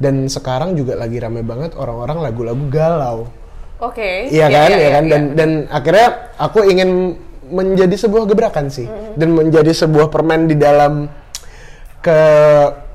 Dan 0.00 0.24
sekarang 0.26 0.72
juga 0.72 0.96
lagi 0.96 1.20
rame 1.20 1.44
banget 1.44 1.76
orang-orang 1.76 2.24
lagu-lagu 2.24 2.64
galau. 2.72 3.28
Oke. 3.76 4.28
Iya 4.28 4.48
kan, 4.48 4.68
iya 4.72 4.88
kan, 4.92 5.04
dan 5.08 5.22
dan 5.36 5.50
akhirnya 5.68 6.32
aku 6.36 6.64
ingin 6.64 7.16
menjadi 7.50 7.92
sebuah 7.98 8.24
gebrakan 8.30 8.70
sih, 8.70 8.86
dan 9.18 9.34
menjadi 9.34 9.74
sebuah 9.74 10.08
permen 10.08 10.46
di 10.46 10.54
dalam 10.54 11.10
ke 12.00 12.18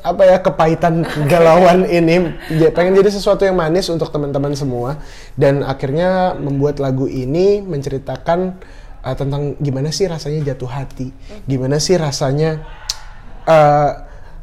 apa 0.05 0.21
ya 0.21 0.37
kepahitan 0.41 1.05
kegalauan 1.13 1.85
ini, 1.85 2.33
Ja- 2.57 2.73
pengen 2.73 2.97
jadi 2.97 3.09
sesuatu 3.09 3.45
yang 3.45 3.57
manis 3.57 3.89
untuk 3.91 4.09
teman-teman 4.09 4.55
semua, 4.57 4.97
dan 5.37 5.61
akhirnya 5.61 6.33
membuat 6.33 6.81
lagu 6.81 7.05
ini 7.05 7.61
menceritakan 7.61 8.57
uh, 9.05 9.15
tentang 9.17 9.57
gimana 9.61 9.93
sih 9.93 10.09
rasanya 10.09 10.53
jatuh 10.53 10.69
hati, 10.69 11.09
gimana 11.45 11.77
sih 11.77 11.97
rasanya 11.97 12.65
uh, 13.49 13.91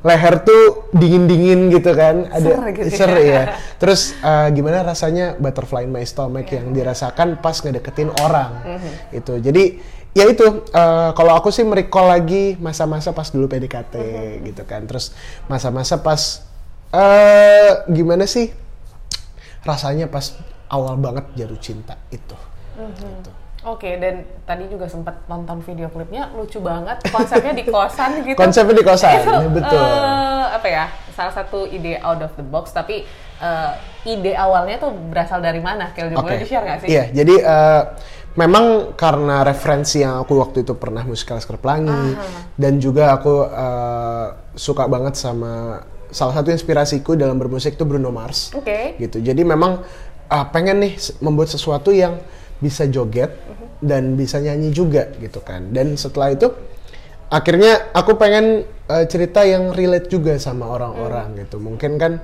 leher 0.02 0.42
tuh 0.42 0.90
dingin-dingin 0.90 1.70
gitu 1.70 1.94
kan, 1.94 2.26
ada 2.26 2.42
Ser 2.42 2.62
gitu 2.74 2.90
ya. 2.90 2.98
ser 2.98 3.12
ya. 3.22 3.42
Terus 3.82 4.18
uh, 4.18 4.50
gimana 4.50 4.82
rasanya 4.82 5.38
butterfly 5.38 5.86
in 5.86 5.94
my 5.94 6.02
stomach 6.02 6.50
yang 6.50 6.74
dirasakan 6.74 7.38
pas 7.38 7.54
ngedeketin 7.62 8.10
orang. 8.18 8.82
Itu. 9.14 9.38
Jadi 9.38 9.78
ya 10.12 10.28
itu 10.28 10.44
uh, 10.72 11.10
kalau 11.16 11.32
aku 11.36 11.48
sih 11.48 11.64
merecall 11.64 12.08
lagi 12.08 12.56
masa-masa 12.60 13.12
pas 13.16 13.28
dulu 13.32 13.48
PDKT 13.48 13.94
gitu 14.44 14.62
kan. 14.68 14.84
Terus 14.84 15.16
masa-masa 15.48 16.00
pas 16.00 16.44
uh, 16.92 17.84
gimana 17.88 18.28
sih 18.28 18.52
rasanya 19.62 20.10
pas 20.10 20.36
awal 20.72 20.96
banget 20.98 21.24
jatuh 21.36 21.60
cinta 21.60 21.94
itu. 22.10 22.36
Gitu. 22.76 23.30
Oke, 23.62 23.94
dan 23.94 24.26
tadi 24.42 24.66
juga 24.66 24.90
sempat 24.90 25.22
nonton 25.30 25.62
video 25.62 25.86
klipnya 25.86 26.26
lucu 26.34 26.58
banget, 26.58 26.98
konsepnya 27.14 27.54
di 27.54 27.62
kosan 27.62 28.26
gitu. 28.26 28.34
Konsepnya 28.34 28.74
di 28.74 28.82
kosan, 28.82 29.22
Itu, 29.22 29.54
betul. 29.54 29.78
eh, 29.78 30.46
apa 30.50 30.66
ya? 30.66 30.84
salah 31.14 31.30
satu 31.30 31.68
ide 31.70 32.00
out 32.02 32.18
of 32.18 32.34
the 32.34 32.42
box, 32.42 32.74
tapi 32.74 33.06
uh, 33.42 33.74
ide 34.06 34.32
awalnya 34.38 34.78
tuh 34.78 34.94
berasal 35.10 35.42
dari 35.42 35.58
mana? 35.58 35.90
Keljo 35.90 36.22
boleh 36.22 36.38
di 36.38 36.46
share 36.46 36.64
nggak 36.64 36.78
sih? 36.86 36.88
Iya, 36.88 37.04
jadi 37.10 37.34
uh, 37.42 37.82
memang 38.38 38.96
karena 38.96 39.44
referensi 39.44 40.00
yang 40.00 40.22
aku 40.22 40.38
waktu 40.40 40.64
itu 40.64 40.72
pernah 40.78 41.04
musikal 41.04 41.36
Laskar 41.36 41.60
Pelangi 41.60 42.16
dan 42.56 42.80
juga 42.80 43.12
aku 43.12 43.44
uh, 43.44 44.26
suka 44.56 44.88
banget 44.88 45.18
sama 45.20 45.84
salah 46.12 46.36
satu 46.36 46.52
inspirasiku 46.52 47.16
dalam 47.16 47.36
bermusik 47.40 47.76
itu 47.76 47.84
Bruno 47.84 48.12
Mars. 48.12 48.52
Oke. 48.52 48.96
Okay. 48.96 49.00
Gitu. 49.00 49.20
Jadi 49.24 49.42
memang 49.44 49.80
uh, 50.28 50.46
pengen 50.52 50.80
nih 50.80 50.94
membuat 51.24 51.48
sesuatu 51.52 51.92
yang 51.92 52.20
bisa 52.62 52.86
joget 52.86 53.32
uh-huh. 53.32 53.82
dan 53.82 54.14
bisa 54.14 54.38
nyanyi 54.38 54.70
juga 54.70 55.08
gitu 55.18 55.40
kan. 55.44 55.72
Dan 55.72 55.96
setelah 55.96 56.32
itu 56.32 56.52
akhirnya 57.32 57.92
aku 57.96 58.16
pengen 58.20 58.68
uh, 58.92 59.04
cerita 59.08 59.44
yang 59.44 59.72
relate 59.72 60.08
juga 60.12 60.36
sama 60.36 60.68
orang-orang 60.68 61.32
uh. 61.32 61.38
gitu. 61.44 61.56
Mungkin 61.60 61.96
kan 61.96 62.20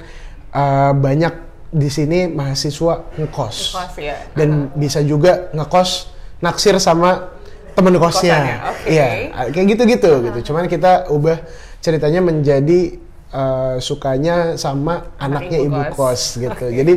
uh, 0.52 0.92
banyak 0.96 1.34
di 1.68 1.88
sini 1.92 2.28
mahasiswa 2.28 3.12
ngekos. 3.16 3.56
Ngekos 3.76 3.94
ya. 4.00 4.16
Dan 4.32 4.72
uh-huh. 4.72 4.76
bisa 4.80 5.04
juga 5.04 5.52
ngekos 5.52 6.12
naksir 6.40 6.76
sama 6.80 7.36
temen 7.76 7.94
kosnya. 8.00 8.74
Iya, 8.88 9.30
okay. 9.30 9.52
kayak 9.54 9.66
gitu-gitu 9.76 10.08
uh-huh. 10.08 10.26
gitu. 10.32 10.52
Cuman 10.52 10.66
kita 10.66 11.12
ubah 11.12 11.38
ceritanya 11.78 12.24
menjadi 12.24 12.98
uh, 13.32 13.76
sukanya 13.78 14.56
sama 14.56 15.12
anaknya 15.20 15.58
ibu, 15.62 15.76
ibu 15.76 15.82
kos, 15.92 15.96
kos 15.96 16.22
gitu. 16.42 16.64
Okay. 16.72 16.76
Jadi 16.80 16.94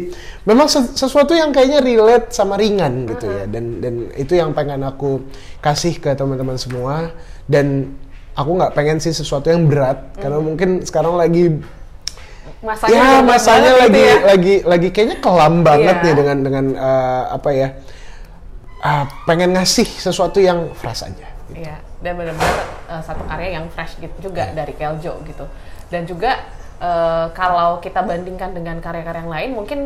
memang 0.47 0.67
sesuatu 0.71 1.35
yang 1.35 1.51
kayaknya 1.51 1.83
relate 1.83 2.31
sama 2.31 2.55
ringan 2.55 3.07
gitu 3.11 3.27
uh 3.27 3.31
-huh. 3.31 3.39
ya. 3.43 3.45
Dan 3.51 3.83
dan 3.83 3.93
itu 4.15 4.33
yang 4.39 4.55
pengen 4.55 4.81
aku 4.87 5.27
kasih 5.59 5.99
ke 5.99 6.15
teman-teman 6.15 6.55
semua 6.55 7.11
dan 7.45 7.93
aku 8.33 8.55
nggak 8.55 8.73
pengen 8.73 8.97
sih 9.03 9.11
sesuatu 9.11 9.51
yang 9.51 9.67
berat 9.67 9.99
uh 9.99 10.03
-huh. 10.15 10.21
karena 10.23 10.39
mungkin 10.39 10.69
sekarang 10.81 11.19
lagi 11.19 11.59
masanya 12.61 12.93
ya 12.93 13.11
masanya 13.25 13.71
lagi 13.73 13.89
gitu 13.89 13.99
ya. 14.05 14.15
lagi 14.21 14.55
lagi 14.61 14.87
kayaknya 14.93 15.17
kelam 15.17 15.53
banget 15.65 15.95
yeah. 15.97 16.05
nih 16.05 16.13
dengan 16.13 16.37
dengan 16.45 16.65
uh, 16.77 17.23
apa 17.33 17.49
ya 17.49 17.67
uh, 18.85 19.05
pengen 19.25 19.57
ngasih 19.57 19.89
sesuatu 19.89 20.37
yang 20.37 20.69
fresh 20.77 21.09
aja. 21.09 21.27
Gitu. 21.49 21.65
Iya, 21.65 21.81
dan 22.05 22.13
benar-benar 22.15 22.57
uh, 22.85 23.01
satu 23.01 23.25
karya 23.25 23.57
yang 23.57 23.65
fresh 23.73 23.97
gitu 23.97 24.31
juga 24.31 24.53
yeah. 24.53 24.57
dari 24.61 24.73
Keljo 24.77 25.13
gitu 25.25 25.45
dan 25.91 26.07
juga 26.07 26.31
uh, 26.79 27.27
kalau 27.35 27.81
kita 27.83 28.01
bandingkan 28.01 28.55
dengan 28.55 28.79
karya-karya 28.79 29.21
yang 29.25 29.31
lain 29.31 29.49
mungkin 29.57 29.79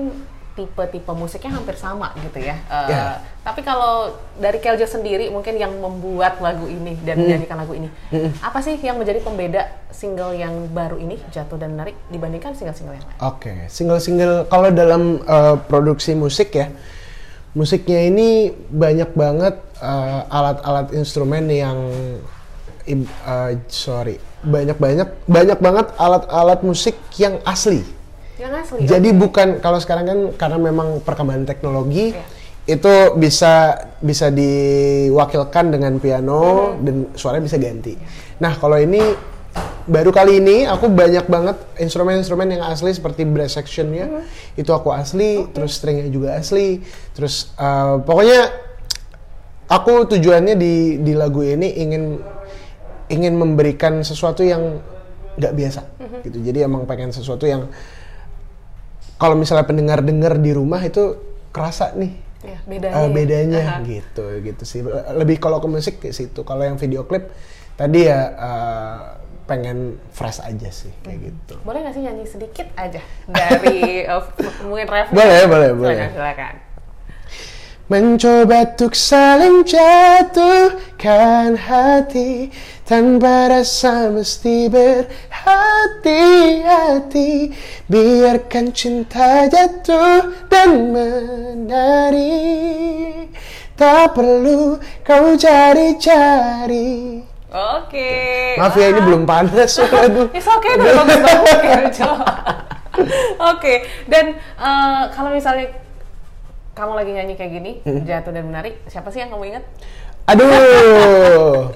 tipe-tipe 0.56 1.12
musiknya 1.12 1.52
hampir 1.60 1.76
sama 1.76 2.16
gitu 2.24 2.40
ya. 2.40 2.56
Uh, 2.72 2.88
yeah. 2.88 3.20
Tapi 3.44 3.62
kalau 3.62 4.16
dari 4.40 4.58
Keljo 4.64 4.88
sendiri 4.88 5.28
mungkin 5.30 5.60
yang 5.60 5.76
membuat 5.78 6.40
lagu 6.40 6.66
ini 6.66 6.96
dan 7.04 7.20
mm. 7.20 7.24
menyanyikan 7.28 7.58
lagu 7.60 7.76
ini, 7.76 7.92
mm. 8.10 8.42
apa 8.42 8.64
sih 8.64 8.80
yang 8.80 8.98
menjadi 8.98 9.20
pembeda 9.22 9.70
single 9.92 10.34
yang 10.34 10.72
baru 10.72 10.98
ini 10.98 11.20
Jatuh 11.30 11.60
dan 11.60 11.76
Menarik 11.76 11.94
dibandingkan 12.10 12.56
single-single 12.56 12.96
yang 12.98 13.06
lain? 13.06 13.18
Oke, 13.22 13.52
okay. 13.52 13.58
single-single 13.68 14.48
kalau 14.48 14.72
dalam 14.72 15.22
uh, 15.28 15.60
produksi 15.68 16.16
musik 16.18 16.56
ya, 16.56 16.72
musiknya 17.54 18.08
ini 18.08 18.50
banyak 18.72 19.12
banget 19.14 19.60
alat-alat 20.32 20.88
uh, 20.90 20.98
instrumen 20.98 21.52
yang 21.52 21.78
uh, 23.28 23.52
sorry 23.68 24.18
banyak 24.46 24.78
banyak 24.78 25.10
banyak 25.26 25.60
banget 25.60 25.88
alat-alat 25.98 26.60
musik 26.62 26.96
yang 27.18 27.42
asli. 27.44 27.82
Asli. 28.36 28.84
Jadi 28.84 29.10
okay. 29.12 29.20
bukan 29.20 29.48
kalau 29.64 29.80
sekarang 29.80 30.06
kan 30.06 30.20
karena 30.36 30.60
memang 30.60 31.00
perkembangan 31.00 31.48
teknologi 31.48 32.12
yeah. 32.12 32.28
itu 32.68 33.16
bisa 33.16 33.80
bisa 34.04 34.28
diwakilkan 34.28 35.72
dengan 35.72 35.96
piano 36.04 36.76
mm. 36.76 36.84
dan 36.84 36.96
suaranya 37.16 37.46
bisa 37.48 37.58
ganti. 37.62 37.96
Nah 38.44 38.60
kalau 38.60 38.76
ini 38.76 39.00
baru 39.88 40.12
kali 40.12 40.44
ini 40.44 40.68
aku 40.68 40.92
banyak 40.92 41.32
banget 41.32 41.56
instrumen-instrumen 41.80 42.60
yang 42.60 42.64
asli 42.68 42.92
seperti 42.92 43.24
brass 43.24 43.56
sectionnya 43.56 44.12
mm. 44.20 44.60
itu 44.60 44.72
aku 44.76 44.92
asli, 44.92 45.46
okay. 45.46 45.52
terus 45.56 45.80
stringnya 45.80 46.12
juga 46.12 46.36
asli, 46.36 46.84
terus 47.16 47.56
uh, 47.56 48.04
pokoknya 48.04 48.52
aku 49.70 50.12
tujuannya 50.12 50.60
di 50.60 51.00
di 51.02 51.14
lagu 51.16 51.42
ini 51.42 51.82
ingin 51.82 52.20
ingin 53.10 53.34
memberikan 53.38 54.02
sesuatu 54.02 54.42
yang 54.42 54.82
nggak 55.36 55.54
biasa 55.54 55.82
mm-hmm. 55.84 56.20
gitu 56.32 56.38
jadi 56.42 56.60
emang 56.66 56.88
pengen 56.88 57.12
sesuatu 57.12 57.44
yang 57.46 57.68
kalau 59.16 59.36
misalnya 59.40 59.66
pendengar 59.68 60.04
dengar 60.04 60.40
di 60.40 60.52
rumah 60.52 60.82
itu 60.84 61.16
kerasa 61.56 61.96
nih 61.96 62.14
ya, 62.44 62.58
bedanya, 62.68 62.96
uh, 63.00 63.10
bedanya 63.10 63.64
uh-huh. 63.64 63.88
gitu 63.88 64.24
gitu 64.44 64.64
sih 64.68 64.82
lebih 65.16 65.40
kalau 65.40 65.64
ke 65.64 65.68
musik 65.68 65.96
ke 66.04 66.12
situ 66.12 66.44
kalau 66.44 66.68
yang 66.68 66.76
video 66.76 67.08
klip 67.08 67.32
tadi 67.76 68.08
ya 68.08 68.20
uh, 68.36 69.00
pengen 69.46 70.02
fresh 70.10 70.42
aja 70.42 70.70
sih 70.74 70.92
kayak 71.06 71.18
hmm. 71.22 71.28
gitu 71.30 71.56
boleh 71.62 71.86
nggak 71.86 71.94
sih 71.94 72.02
nyanyi 72.02 72.26
sedikit 72.26 72.68
aja 72.76 73.02
dari 73.30 74.02
uh, 74.12 74.26
mungkin 74.66 74.88
ref 74.90 75.10
boleh 75.14 75.42
boleh 75.46 75.70
boleh 75.74 75.96
silakan, 75.96 76.12
silakan. 76.14 76.56
Mencoba 77.86 78.66
untuk 78.66 78.98
saling 78.98 79.62
jatuhkan 79.62 81.54
hati 81.54 82.50
Tanpa 82.86 83.50
rasa 83.50 84.14
mesti 84.14 84.70
berhati-hati 84.70 87.50
Biarkan 87.90 88.70
cinta 88.78 89.50
jatuh 89.50 90.46
dan 90.46 90.94
menari 90.94 92.30
Tak 93.74 94.14
perlu 94.14 94.78
kau 95.02 95.34
cari-cari 95.34 97.26
Oke. 97.56 97.88
Okay. 97.88 98.60
Maaf 98.60 98.76
ya 98.76 98.92
ini 98.92 99.00
belum 99.00 99.24
panas. 99.24 99.80
Aduh. 99.80 100.28
It's 100.36 100.44
okay, 100.44 100.76
udah 100.76 100.92
bagus 100.92 101.20
banget. 101.24 102.04
Oke. 103.56 103.74
Dan 104.12 104.36
uh, 104.60 105.08
kalau 105.16 105.32
misalnya 105.32 105.72
kamu 106.76 107.00
lagi 107.00 107.12
nyanyi 107.16 107.40
kayak 107.40 107.52
gini, 107.56 107.80
hmm. 107.88 108.04
jatuh 108.04 108.36
dan 108.36 108.52
menarik, 108.52 108.84
siapa 108.92 109.08
sih 109.08 109.24
yang 109.24 109.32
kamu 109.32 109.56
ingat? 109.56 109.64
Aduh, 110.28 111.72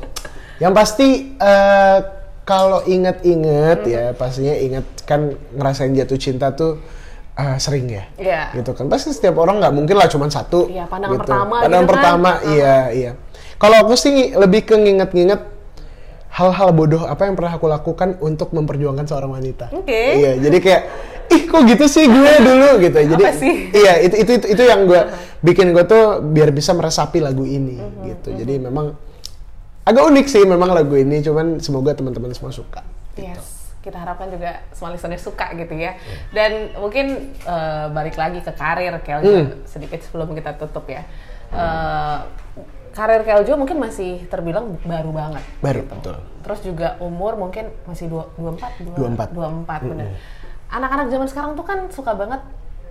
yang 0.59 0.71
pasti 0.75 1.35
uh, 1.39 1.99
kalau 2.43 2.83
inget-inget 2.85 3.79
hmm. 3.85 3.91
ya 3.91 4.03
pastinya 4.13 4.55
inget 4.55 4.85
kan 5.07 5.33
ngerasain 5.55 5.93
jatuh 5.93 6.19
cinta 6.19 6.51
tuh 6.51 6.81
uh, 7.37 7.57
sering 7.61 7.87
ya, 7.87 8.05
yeah. 8.19 8.49
gitu 8.51 8.75
kan. 8.75 8.89
Pasti 8.91 9.15
setiap 9.15 9.39
orang 9.39 9.63
nggak 9.63 9.73
mungkin 9.73 9.95
lah 9.95 10.09
cuma 10.11 10.27
satu. 10.27 10.67
Iya, 10.67 10.89
pandangan 10.89 11.15
gitu. 11.15 11.21
pertama. 11.23 11.55
Pandangan 11.61 11.85
gitu 11.85 11.93
pertama, 11.93 12.31
kan? 12.35 12.49
iya 12.51 12.75
iya. 12.91 13.11
Kalau 13.59 13.75
aku 13.85 13.93
sih 13.95 14.33
lebih 14.33 14.65
ke 14.65 14.75
nginget-nginget 14.75 15.41
hal-hal 16.29 16.69
bodoh 16.71 17.03
apa 17.09 17.25
yang 17.25 17.35
pernah 17.35 17.53
aku 17.57 17.67
lakukan 17.67 18.17
untuk 18.21 18.51
memperjuangkan 18.51 19.05
seorang 19.05 19.31
wanita. 19.33 19.71
Oke. 19.73 19.89
Okay. 19.89 20.09
Iya, 20.21 20.31
jadi 20.41 20.57
kayak 20.57 20.81
ih 21.29 21.41
kok 21.45 21.61
gitu 21.65 21.85
sih 21.85 22.05
gue 22.09 22.31
dulu 22.49 22.69
gitu 22.81 22.97
jadi 22.97 23.23
Apa 23.23 23.37
sih? 23.37 23.53
iya 23.69 23.93
itu 24.01 24.15
itu 24.17 24.31
itu, 24.41 24.45
itu 24.57 24.63
yang 24.65 24.89
gue 24.89 25.01
bikin 25.47 25.71
gue 25.71 25.85
tuh 25.85 26.25
biar 26.25 26.49
bisa 26.49 26.73
meresapi 26.73 27.21
lagu 27.21 27.45
ini 27.45 27.77
uh-huh. 27.77 28.05
gitu 28.09 28.29
jadi 28.33 28.53
uh-huh. 28.57 28.65
memang 28.69 28.85
agak 29.89 30.03
unik 30.05 30.25
sih 30.29 30.43
memang 30.45 30.69
lagu 30.69 30.93
ini 30.93 31.25
cuman 31.25 31.57
semoga 31.57 31.97
teman-teman 31.97 32.29
semua 32.31 32.53
suka 32.53 32.85
gitu. 33.17 33.25
yes 33.25 33.59
kita 33.79 33.95
harapkan 33.95 34.27
juga 34.27 34.59
semua 34.75 34.91
listener 34.91 35.15
suka 35.23 35.55
gitu 35.55 35.71
ya. 35.71 35.95
Dan 36.35 36.75
mungkin 36.75 37.31
uh, 37.47 37.87
balik 37.95 38.19
lagi 38.19 38.43
ke 38.43 38.51
karir 38.51 38.91
Keljo 38.99 39.31
hmm. 39.31 39.63
sedikit 39.63 40.03
sebelum 40.03 40.35
kita 40.35 40.59
tutup 40.59 40.83
ya. 40.91 41.07
Uh, 41.55 42.27
karir 42.91 43.23
Keljo 43.23 43.55
mungkin 43.55 43.79
masih 43.79 44.27
terbilang 44.27 44.75
baru 44.83 45.15
banget 45.15 45.43
baru 45.63 45.87
gitu. 45.87 45.95
betul. 45.95 46.15
Terus 46.43 46.59
juga 46.59 46.87
umur 46.99 47.39
mungkin 47.39 47.71
masih 47.87 48.11
dua 48.11 48.27
dua 48.35 48.51
empat 48.59 48.71
dua 48.83 49.07
empat. 49.15 49.27
dua 49.31 49.47
empat 49.47 49.79
benar 49.87 50.11
anak-anak 50.69 51.07
zaman 51.09 51.27
sekarang 51.27 51.51
tuh 51.57 51.65
kan 51.65 51.79
suka 51.89 52.13
banget 52.13 52.41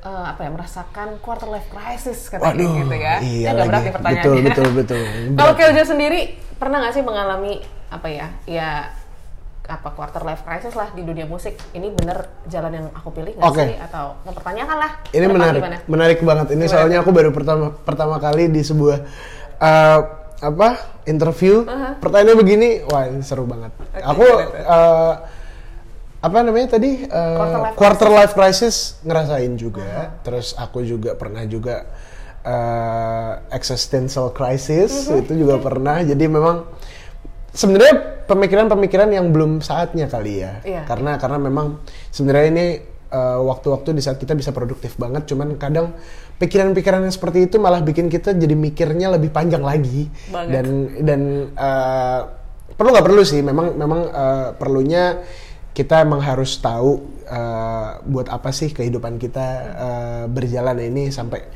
uh, 0.05 0.25
apa 0.35 0.41
ya 0.47 0.51
merasakan 0.53 1.09
quarter 1.23 1.49
life 1.51 1.69
crisis 1.71 2.31
katanya 2.31 2.55
Waduh, 2.55 2.73
gitu 2.85 2.97
ya. 2.97 3.15
Iya 3.23 3.49
ya 3.49 3.65
berat 3.67 3.83
nih 3.83 3.95
pertanyaannya. 3.95 4.25
Betul 4.25 4.39
betul 4.45 4.69
betul. 4.75 5.05
Kalau 5.39 5.53
Keljo 5.57 5.85
sendiri 5.85 6.21
pernah 6.59 6.77
nggak 6.83 6.95
sih 6.95 7.05
mengalami 7.05 7.53
apa 7.89 8.09
ya? 8.11 8.27
Ya 8.45 8.71
apa 9.69 9.93
quarter 9.93 10.25
life 10.25 10.43
crisis 10.49 10.73
lah 10.73 10.89
di 10.97 11.03
dunia 11.05 11.29
musik. 11.29 11.59
Ini 11.77 11.93
bener 11.93 12.29
jalan 12.49 12.73
yang 12.73 12.87
aku 12.95 13.09
pilih 13.13 13.37
nggak 13.37 13.53
okay. 13.53 13.67
sih 13.75 13.79
atau 13.79 14.17
mempertanyakan 14.25 14.77
lah? 14.81 14.91
Ini 15.13 15.27
menarik, 15.29 15.61
gimana? 15.61 15.77
menarik 15.85 16.19
banget. 16.25 16.47
Ini 16.55 16.65
gimana? 16.65 16.73
soalnya 16.73 16.99
aku 17.05 17.11
baru 17.13 17.31
pertama 17.35 17.67
pertama 17.85 18.17
kali 18.17 18.49
di 18.49 18.63
sebuah 18.65 18.99
uh, 19.61 20.01
apa 20.39 20.69
interview. 21.05 21.67
Uh 21.67 21.73
-huh. 21.75 21.93
Pertanyaannya 21.99 22.37
begini, 22.39 22.69
wah 22.87 23.11
ini 23.11 23.21
seru 23.27 23.45
banget. 23.45 23.75
Okay, 23.77 24.03
aku 24.07 24.27
uh, 24.65 25.15
apa 26.19 26.43
namanya 26.43 26.75
tadi 26.75 27.07
uh, 27.07 27.39
quarter, 27.39 27.61
life 27.63 27.77
quarter 27.79 28.09
life 28.11 28.35
crisis 28.35 28.99
ngerasain 29.07 29.55
juga 29.55 29.87
uh 29.87 29.95
-huh. 30.03 30.09
terus 30.27 30.51
aku 30.59 30.83
juga 30.83 31.15
pernah 31.15 31.47
juga 31.47 31.87
uh, 32.43 33.39
existential 33.55 34.35
crisis 34.35 35.07
uh 35.07 35.15
-huh. 35.15 35.23
itu 35.23 35.47
juga 35.47 35.63
pernah 35.63 36.03
jadi 36.03 36.25
memang 36.27 36.67
sebenarnya 37.55 38.27
pemikiran-pemikiran 38.27 39.15
yang 39.15 39.31
belum 39.31 39.63
saatnya 39.63 40.11
kali 40.11 40.43
ya 40.43 40.59
yeah. 40.67 40.85
karena 40.91 41.23
karena 41.23 41.39
memang 41.39 41.87
sebenarnya 42.11 42.49
ini 42.51 42.67
uh, 43.15 43.41
waktu-waktu 43.47 43.97
di 43.97 44.03
saat 44.03 44.21
kita 44.21 44.35
bisa 44.35 44.51
produktif 44.51 44.99
banget 45.01 45.27
cuman 45.31 45.57
kadang 45.57 45.95
pikiran-pikiran 46.43 47.07
yang 47.07 47.15
seperti 47.15 47.47
itu 47.47 47.57
malah 47.63 47.83
bikin 47.83 48.11
kita 48.13 48.35
jadi 48.35 48.55
mikirnya 48.59 49.15
lebih 49.15 49.31
panjang 49.31 49.65
lagi 49.65 50.11
Banget. 50.31 50.51
dan 50.51 50.67
dan 51.03 51.21
uh, 51.57 52.21
perlu 52.79 52.95
nggak 52.95 53.07
perlu 53.07 53.23
sih 53.27 53.41
memang 53.43 53.75
memang 53.75 54.01
uh, 54.13 54.49
perlunya 54.55 55.19
kita 55.79 56.03
emang 56.03 56.19
harus 56.19 56.59
tahu 56.59 57.23
uh, 57.31 58.03
buat 58.03 58.27
apa 58.27 58.51
sih 58.51 58.75
kehidupan 58.75 59.15
kita 59.23 59.47
uh, 59.79 60.25
berjalan 60.27 60.75
ini 60.83 61.15
sampai 61.15 61.47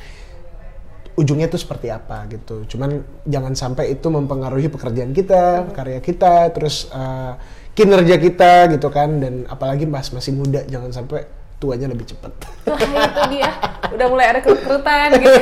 ujungnya 1.19 1.51
itu 1.51 1.59
seperti 1.59 1.91
apa 1.91 2.31
gitu. 2.31 2.63
Cuman 2.71 3.03
jangan 3.27 3.59
sampai 3.59 3.99
itu 3.99 4.07
mempengaruhi 4.07 4.71
pekerjaan 4.71 5.11
kita, 5.11 5.75
karya 5.75 5.99
kita, 5.99 6.55
terus 6.55 6.87
uh, 6.95 7.35
kinerja 7.75 8.15
kita 8.23 8.71
gitu 8.79 8.95
kan. 8.95 9.19
Dan 9.19 9.43
apalagi 9.51 9.91
pas 9.91 10.07
masih 10.15 10.39
muda, 10.39 10.63
jangan 10.71 10.95
sampai 10.95 11.27
tuanya 11.63 11.87
lebih 11.87 12.11
cepat. 12.11 12.35
Wah 12.67 12.75
itu 13.15 13.23
dia, 13.31 13.51
udah 13.89 14.07
mulai 14.11 14.27
ada 14.29 14.43
kerut-kerutan 14.43 15.15
gitu. 15.15 15.41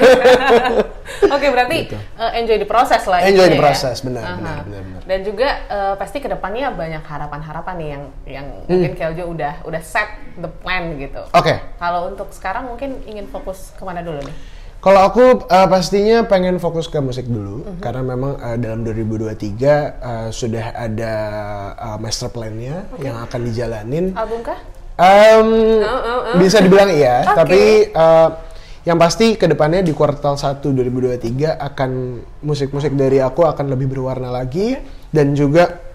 Oke 1.35 1.47
berarti 1.49 1.77
Gitu. 1.89 1.97
uh, 2.17 2.33
enjoy 2.37 2.57
the 2.57 2.69
process 2.69 3.09
lah. 3.09 3.25
Enjoy 3.25 3.49
the 3.49 3.57
ya. 3.57 3.63
process, 3.63 4.05
benar, 4.05 4.23
Aha. 4.23 4.37
benar, 4.37 4.59
benar, 4.63 4.81
benar. 4.85 5.03
Dan 5.09 5.19
juga 5.25 5.49
uh, 5.67 5.95
pasti 5.97 6.21
ke 6.21 6.29
depannya 6.29 6.69
banyak 6.71 7.01
harapan-harapan 7.01 7.75
nih 7.77 7.89
yang 7.89 8.05
yang 8.29 8.47
Hmm. 8.51 8.69
mungkin 8.69 8.93
Keljo 8.93 9.25
udah 9.27 9.65
udah 9.65 9.81
set 9.81 10.07
the 10.37 10.51
plan 10.61 10.93
gitu. 10.95 11.25
Oke, 11.33 11.57
Kalau 11.77 12.07
untuk 12.07 12.29
sekarang 12.31 12.69
mungkin 12.69 13.01
ingin 13.05 13.25
fokus 13.27 13.73
ke 13.73 13.83
mana 13.83 14.05
dulu 14.05 14.21
nih? 14.21 14.37
Kalau 14.81 15.05
aku 15.05 15.45
uh, 15.45 15.69
pastinya 15.69 16.25
pengen 16.25 16.57
fokus 16.57 16.89
ke 16.89 16.97
musik 16.99 17.29
dulu 17.29 17.69
karena 17.79 18.01
memang 18.03 18.33
uh, 18.35 18.57
dalam 18.57 18.81
2023 18.81 19.29
uh, 20.01 20.29
sudah 20.31 20.73
ada 20.73 21.13
uh, 21.77 21.99
master 22.01 22.33
plan-nya 22.33 22.89
yang 22.97 23.21
akan 23.21 23.41
dijalanin. 23.45 24.17
Album 24.17 24.41
kah? 24.41 24.57
Um, 25.01 25.49
Oh, 25.81 25.89
oh, 25.89 26.19
oh. 26.29 26.37
Bisa 26.37 26.61
dibilang 26.61 26.93
iya, 26.93 27.25
Oke. 27.25 27.37
tapi 27.41 27.63
uh, 27.97 28.29
yang 28.85 29.01
pasti 29.01 29.37
ke 29.37 29.49
depannya 29.49 29.81
di 29.81 29.97
kuartal 29.97 30.37
1 30.37 30.61
2023 30.61 31.57
akan 31.57 31.91
musik-musik 32.45 32.93
dari 32.97 33.21
aku 33.21 33.45
akan 33.49 33.73
lebih 33.73 33.93
berwarna 33.93 34.29
lagi 34.33 34.77
dan 35.13 35.33
juga 35.33 35.90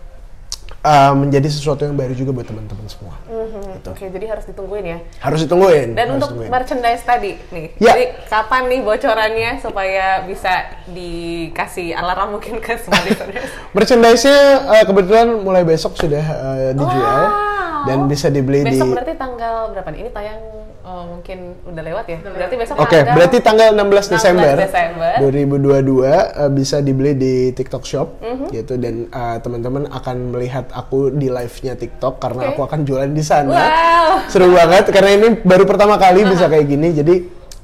uh, 0.85 1.11
menjadi 1.11 1.49
sesuatu 1.49 1.81
yang 1.81 1.97
baru 1.97 2.13
juga 2.13 2.29
buat 2.31 2.45
teman-teman 2.45 2.85
semua. 2.85 3.17
Mhm, 3.25 3.81
Oke, 3.85 4.05
jadi 4.07 4.25
harus 4.29 4.45
ditungguin 4.45 4.85
ya. 4.85 4.97
Harus 5.19 5.39
ditungguin. 5.41 5.87
Dan 5.91 6.05
harus 6.05 6.15
untuk 6.15 6.29
ditungguin. 6.37 6.51
merchandise 6.51 7.03
tadi 7.03 7.31
nih, 7.49 7.65
Ya. 7.77 7.91
jadi 7.91 8.03
kapan 8.25 8.63
nih 8.67 8.79
bocorannya 8.81 9.51
supaya 9.59 10.05
bisa 10.23 10.53
dikasih 10.87 11.93
alarm 11.93 12.29
mungkin 12.33 12.57
ke 12.59 12.77
semua 12.77 13.01
listeners? 13.07 13.49
Merchandise-nya 13.71 14.37
uh, 14.63 14.83
kebetulan 14.83 15.27
mulai 15.37 15.63
besok 15.63 15.95
sudah 15.95 16.23
uh, 16.23 16.69
dijual 16.71 17.23
Wow. 17.25 17.85
dan 17.85 17.99
bisa 18.05 18.27
dibeli 18.27 18.61
besok 18.61 18.81
di 18.83 18.93
berarti 18.93 19.13
tanggal 19.15 19.55
berapa 19.69 19.89
nih? 19.89 19.99
Ini 19.99 20.09
tayang 20.09 20.41
oh, 20.81 21.03
mungkin 21.07 21.37
udah 21.63 21.83
lewat 21.83 22.05
ya? 22.07 22.17
Berarti 22.19 22.55
besok 22.55 22.75
Oke, 22.75 22.97
tanggal 22.97 23.13
berarti 23.13 23.37
tanggal 23.39 23.67
16 23.69 24.09
Desember, 24.11 24.53
16 24.57 24.65
Desember. 24.65 25.11
2022 25.21 26.01
uh, 26.01 26.49
bisa 26.49 26.77
dibeli 26.79 27.13
di 27.13 27.33
TikTok 27.51 27.83
Shop 27.83 28.07
Mhm. 28.17 28.45
gitu 28.49 28.73
dan 28.75 29.05
uh, 29.11 29.37
teman-teman 29.37 29.85
akan 29.87 30.15
melihat 30.31 30.65
aku 30.75 31.15
di 31.15 31.31
live-nya 31.31 31.79
TikTok 31.79 32.19
karena 32.19 32.51
Oke. 32.51 32.59
aku 32.59 32.61
akan 32.67 32.79
jualan 32.83 33.11
di 33.15 33.23
sana. 33.23 33.55
Wow. 33.55 34.27
Seru 34.27 34.51
banget 34.51 34.91
karena 34.91 35.11
ini 35.15 35.27
baru 35.39 35.63
pertama 35.63 35.95
kali 35.95 36.27
bisa 36.27 36.51
kayak 36.51 36.67
gini. 36.67 36.91
Jadi 36.91 37.15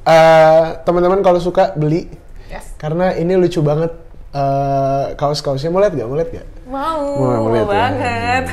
uh, 0.07 0.79
teman-teman 0.87 1.19
kalau 1.19 1.43
suka 1.43 1.75
beli 1.75 2.07
Yes. 2.51 2.75
karena 2.75 3.15
ini 3.15 3.39
lucu 3.39 3.63
banget 3.63 3.95
uh, 4.35 5.15
kaos-kaosnya. 5.15 5.71
Mau 5.71 5.79
lihat 5.79 5.95
gak? 5.95 6.03
Mau 6.03 6.19
lihat 6.19 6.31
gak? 6.35 6.47
Mau, 6.67 7.03
Mau 7.19 7.47
mau 7.47 7.51
lihat 7.51 7.67
ya? 7.67 7.71
banget. 7.71 8.43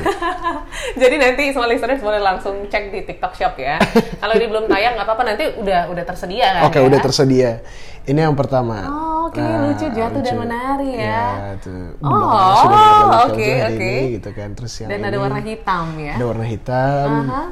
Jadi 1.03 1.17
nanti 1.19 1.43
semua 1.55 1.67
listeners 1.71 2.03
boleh 2.03 2.19
langsung 2.19 2.67
cek 2.67 2.91
di 2.91 3.07
TikTok 3.07 3.35
Shop 3.35 3.55
ya. 3.59 3.79
Kalau 4.23 4.35
ini 4.35 4.47
belum 4.51 4.67
tayang 4.67 4.99
nggak 4.99 5.07
apa-apa 5.07 5.23
nanti 5.35 5.45
udah 5.55 5.87
udah 5.91 6.05
tersedia 6.07 6.47
kan? 6.51 6.63
Oke, 6.67 6.79
ya? 6.79 6.87
udah 6.87 6.99
tersedia. 7.03 7.51
Ini 8.09 8.21
yang 8.25 8.33
pertama. 8.33 8.77
Oh, 8.83 9.29
oke, 9.29 9.37
Nah, 9.37 9.69
lucu, 9.69 9.87
jatuh 9.87 10.21
dan 10.21 10.35
menari 10.39 10.91
ya. 10.97 11.53
tuh. 11.61 11.93
Oh, 12.01 13.29
oke, 13.29 13.51
oke. 13.69 13.77
ini, 13.77 14.17
gitu 14.17 14.31
kan. 14.33 14.49
Terus 14.53 14.73
yang 14.81 14.89
Dan 14.89 14.99
ini 14.99 15.07
ada 15.07 15.19
warna 15.21 15.41
hitam 15.41 15.87
ya. 15.95 16.13
ada 16.17 16.25
warna 16.25 16.45
hitam. 16.45 17.11
Aha. 17.23 17.43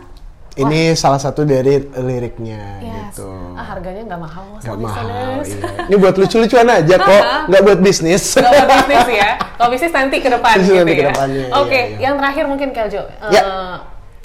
Ini 0.57 0.97
salah 0.97 1.21
satu 1.21 1.45
dari 1.45 1.77
liriknya 1.85 2.81
Yes. 2.81 3.13
gitu. 3.13 3.29
Ah, 3.53 3.77
harganya 3.77 4.09
nggak 4.09 4.21
mahal 4.25 4.45
loh 4.47 4.57
Gak 4.57 4.73
sama 4.73 4.89
mahal. 4.89 5.05
Iya. 5.45 5.61
Ini 5.85 5.97
buat 6.01 6.15
lucu-lucuan 6.17 6.67
aja 6.67 6.97
kok, 6.97 7.23
nggak 7.47 7.63
buat 7.63 7.79
bisnis. 7.85 8.25
Gak 8.35 8.49
buat 8.49 8.69
bisnis 8.89 9.09
ya. 9.15 9.31
Kalau 9.37 9.69
bisnis 9.69 9.93
nanti 9.93 10.17
ke 10.17 10.29
depan 10.31 10.55
Bisnis 10.57 10.69
gitu 10.71 10.81
nanti 10.81 10.93
ke 10.95 11.03
ya. 11.03 11.09
depannya, 11.13 11.45
Oke, 11.55 11.69
iya, 11.69 11.83
iya. 11.87 11.97
yang 12.01 12.15
terakhir 12.17 12.45
mungkin 12.47 12.69
Keljo. 12.73 13.03
Ya. 13.29 13.43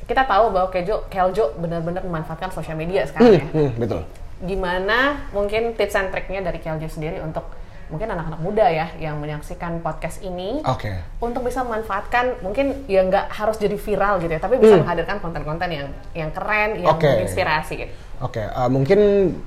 kita 0.02 0.24
tahu 0.24 0.46
bahwa 0.50 0.68
Keljo, 0.70 0.96
Keljo 1.08 1.56
benar-benar 1.58 2.00
memanfaatkan 2.02 2.48
sosial 2.50 2.76
media 2.76 3.04
sekarang 3.04 3.32
ya. 3.34 3.44
Hmm, 3.50 3.70
betul. 3.76 4.02
Gimana 4.42 5.30
mungkin 5.32 5.74
tips 5.74 5.96
and 5.96 6.10
triknya 6.10 6.42
dari 6.42 6.58
Keljo 6.58 6.90
sendiri 6.90 7.22
untuk 7.22 7.46
mungkin 7.88 8.08
anak-anak 8.08 8.40
muda 8.40 8.72
ya 8.72 8.88
yang 8.98 9.20
menyaksikan 9.20 9.84
podcast 9.84 10.24
ini 10.24 10.64
Oke. 10.64 10.96
untuk 11.20 11.44
bisa 11.44 11.60
memanfaatkan 11.62 12.40
mungkin 12.40 12.88
ya 12.88 13.04
nggak 13.04 13.28
harus 13.30 13.60
jadi 13.60 13.76
viral 13.76 14.16
gitu 14.18 14.32
ya, 14.32 14.40
tapi 14.40 14.56
bisa 14.58 14.80
Hmm. 14.80 14.88
menghadirkan 14.88 15.20
konten-konten 15.20 15.68
yang 15.70 15.88
yang 16.16 16.32
keren, 16.32 16.80
yang 16.80 16.96
Oke. 16.96 17.04
menginspirasi 17.04 17.74
gitu. 17.78 17.94
Oke, 18.24 18.40
uh, 18.42 18.72
mungkin 18.72 19.00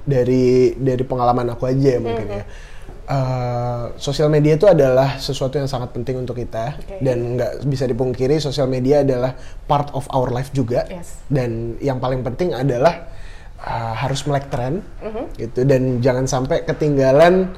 dari 0.04 0.76
dari 0.76 1.02
pengalaman 1.02 1.56
aku 1.56 1.66
aja 1.66 1.96
ya 1.96 2.00
mungkin 2.00 2.26
ya. 2.28 2.44
Uh, 3.04 3.92
sosial 3.96 4.28
media 4.28 4.56
itu 4.56 4.64
adalah 4.64 5.20
sesuatu 5.20 5.56
yang 5.56 5.68
sangat 5.68 5.92
penting 5.92 6.16
untuk 6.16 6.36
kita 6.36 6.80
Oke. 6.80 7.00
dan 7.00 7.36
nggak 7.36 7.64
bisa 7.64 7.84
dipungkiri 7.84 8.40
sosial 8.40 8.64
media 8.64 9.00
adalah 9.00 9.36
part 9.64 9.92
of 9.92 10.08
our 10.08 10.28
life 10.28 10.48
juga 10.50 10.88
Yes. 10.88 11.20
dan 11.28 11.76
yang 11.80 12.00
paling 12.00 12.24
penting 12.24 12.56
adalah 12.56 13.08
uh, 13.64 13.94
harus 13.96 14.28
melek 14.28 14.52
tren 14.52 14.84
gitu. 15.40 15.64
Dan 15.64 16.04
jangan 16.04 16.28
sampai 16.28 16.68
ketinggalan 16.68 17.56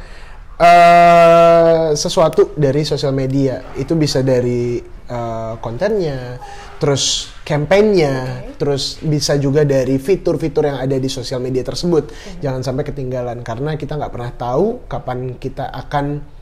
uh, 0.57 1.93
sesuatu 1.93 2.55
dari 2.55 2.87
sosial 2.87 3.13
media. 3.13 3.75
Itu 3.75 3.99
bisa 3.99 4.23
dari 4.23 4.79
uh, 5.11 5.59
kontennya 5.59 6.39
terus 6.77 7.33
kampanyenya 7.41 8.45
terus 8.61 9.01
bisa 9.01 9.41
juga 9.41 9.65
dari 9.65 9.97
fitur-fitur 9.97 10.69
yang 10.69 10.77
ada 10.77 10.97
di 10.97 11.09
sosial 11.11 11.43
media 11.43 11.67
tersebut. 11.67 12.13
Jangan 12.41 12.63
sampai 12.63 12.85
ketinggalan 12.87 13.43
karena 13.43 13.75
kita 13.75 13.99
nggak 13.99 14.13
pernah 14.13 14.33
tahu 14.37 14.87
kapan 14.87 15.35
kita 15.41 15.67
akan 15.73 16.37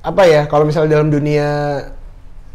apa 0.00 0.22
ya 0.24 0.48
kalau 0.48 0.64
misalnya 0.64 0.96
dalam 0.96 1.12
dunia 1.12 1.48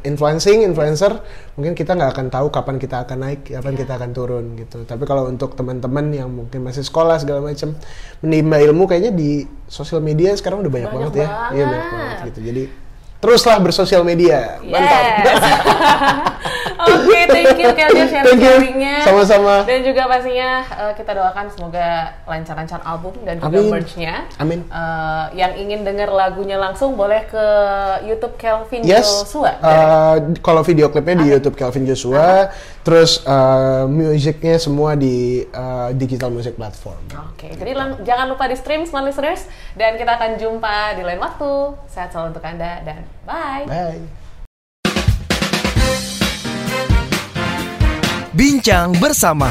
influencing 0.06 0.62
influencer 0.62 1.18
mungkin 1.58 1.74
kita 1.74 1.98
nggak 1.98 2.14
akan 2.16 2.28
tahu 2.30 2.48
kapan 2.54 2.78
kita 2.78 3.04
akan 3.04 3.18
naik 3.26 3.50
kapan 3.50 3.74
kita 3.74 3.94
akan 3.98 4.10
turun 4.14 4.46
gitu. 4.56 4.86
Tapi 4.86 5.04
kalau 5.04 5.28
untuk 5.28 5.58
teman-teman 5.58 6.14
yang 6.14 6.30
mungkin 6.30 6.62
masih 6.62 6.86
sekolah 6.86 7.18
segala 7.18 7.42
macam 7.42 7.74
menimba 8.22 8.62
ilmu 8.62 8.86
kayaknya 8.86 9.12
di 9.12 9.44
sosial 9.66 10.00
media 10.00 10.32
sekarang 10.38 10.62
udah 10.62 10.72
banyak, 10.72 10.90
Banyak 10.94 11.12
banget 11.12 11.14
ya. 11.20 11.28
Iya 11.52 11.64
banyak 11.66 11.86
banget. 11.90 11.92
banget 11.92 12.18
gitu. 12.30 12.40
Jadi 12.46 12.64
teruslah 13.20 13.58
bersosial 13.58 14.04
media. 14.06 14.62
Mantap. 14.62 15.04
Yes. 15.26 15.42
Oke, 16.86 17.20
thank 17.28 17.58
you 17.58 17.70
Keljo 17.74 17.92
Thank 17.92 17.98
you. 17.98 18.14
sharing-sharingnya. 18.14 18.96
Sama-sama. 19.02 19.56
Dan 19.66 19.82
juga 19.82 20.06
pastinya 20.06 20.50
eh, 20.62 20.94
kita 20.94 21.12
doakan 21.18 21.46
semoga 21.50 21.88
lancar-lancar 22.26 22.82
album 22.86 23.14
dan 23.26 23.42
juga 23.42 23.58
Amin. 23.58 23.70
merch-nya. 23.74 24.14
Amin. 24.38 24.60
Eh, 24.70 25.26
yang 25.34 25.54
ingin 25.58 25.82
dengar 25.82 26.10
lagunya 26.10 26.56
langsung 26.56 26.94
boleh 26.94 27.26
ke 27.26 27.46
YouTube 28.06 28.38
Kelvin 28.38 28.86
Yes, 28.86 29.06
Joshua. 29.26 29.58
uh, 29.60 30.16
kalau 30.40 30.62
video 30.62 30.88
klipnya 30.88 31.26
di 31.26 31.28
YouTube 31.34 31.58
Calvin 31.58 31.84
Joshua, 31.84 32.54
terus 32.86 33.26
uh, 33.26 33.90
musiknya 33.90 34.62
semua 34.62 34.94
di 34.94 35.44
uh, 35.50 35.90
digital 35.96 36.30
music 36.30 36.56
platform. 36.56 37.02
Oke, 37.34 37.50
jadi 37.56 37.72
lang- 37.74 38.00
jangan 38.06 38.30
lupa 38.30 38.46
di 38.46 38.56
stream 38.56 38.86
smart 38.86 39.06
listeners 39.08 39.48
dan 39.74 39.98
kita 39.98 40.16
akan 40.16 40.38
jumpa 40.38 40.96
di 40.96 41.04
lain 41.04 41.20
waktu. 41.20 41.76
Sehat 41.90 42.14
selalu 42.14 42.38
untuk 42.38 42.46
Anda 42.46 42.82
dan 42.86 43.02
bye. 43.26 43.66
Bye. 43.66 44.25
Bincang 48.36 48.92
bersama 49.00 49.48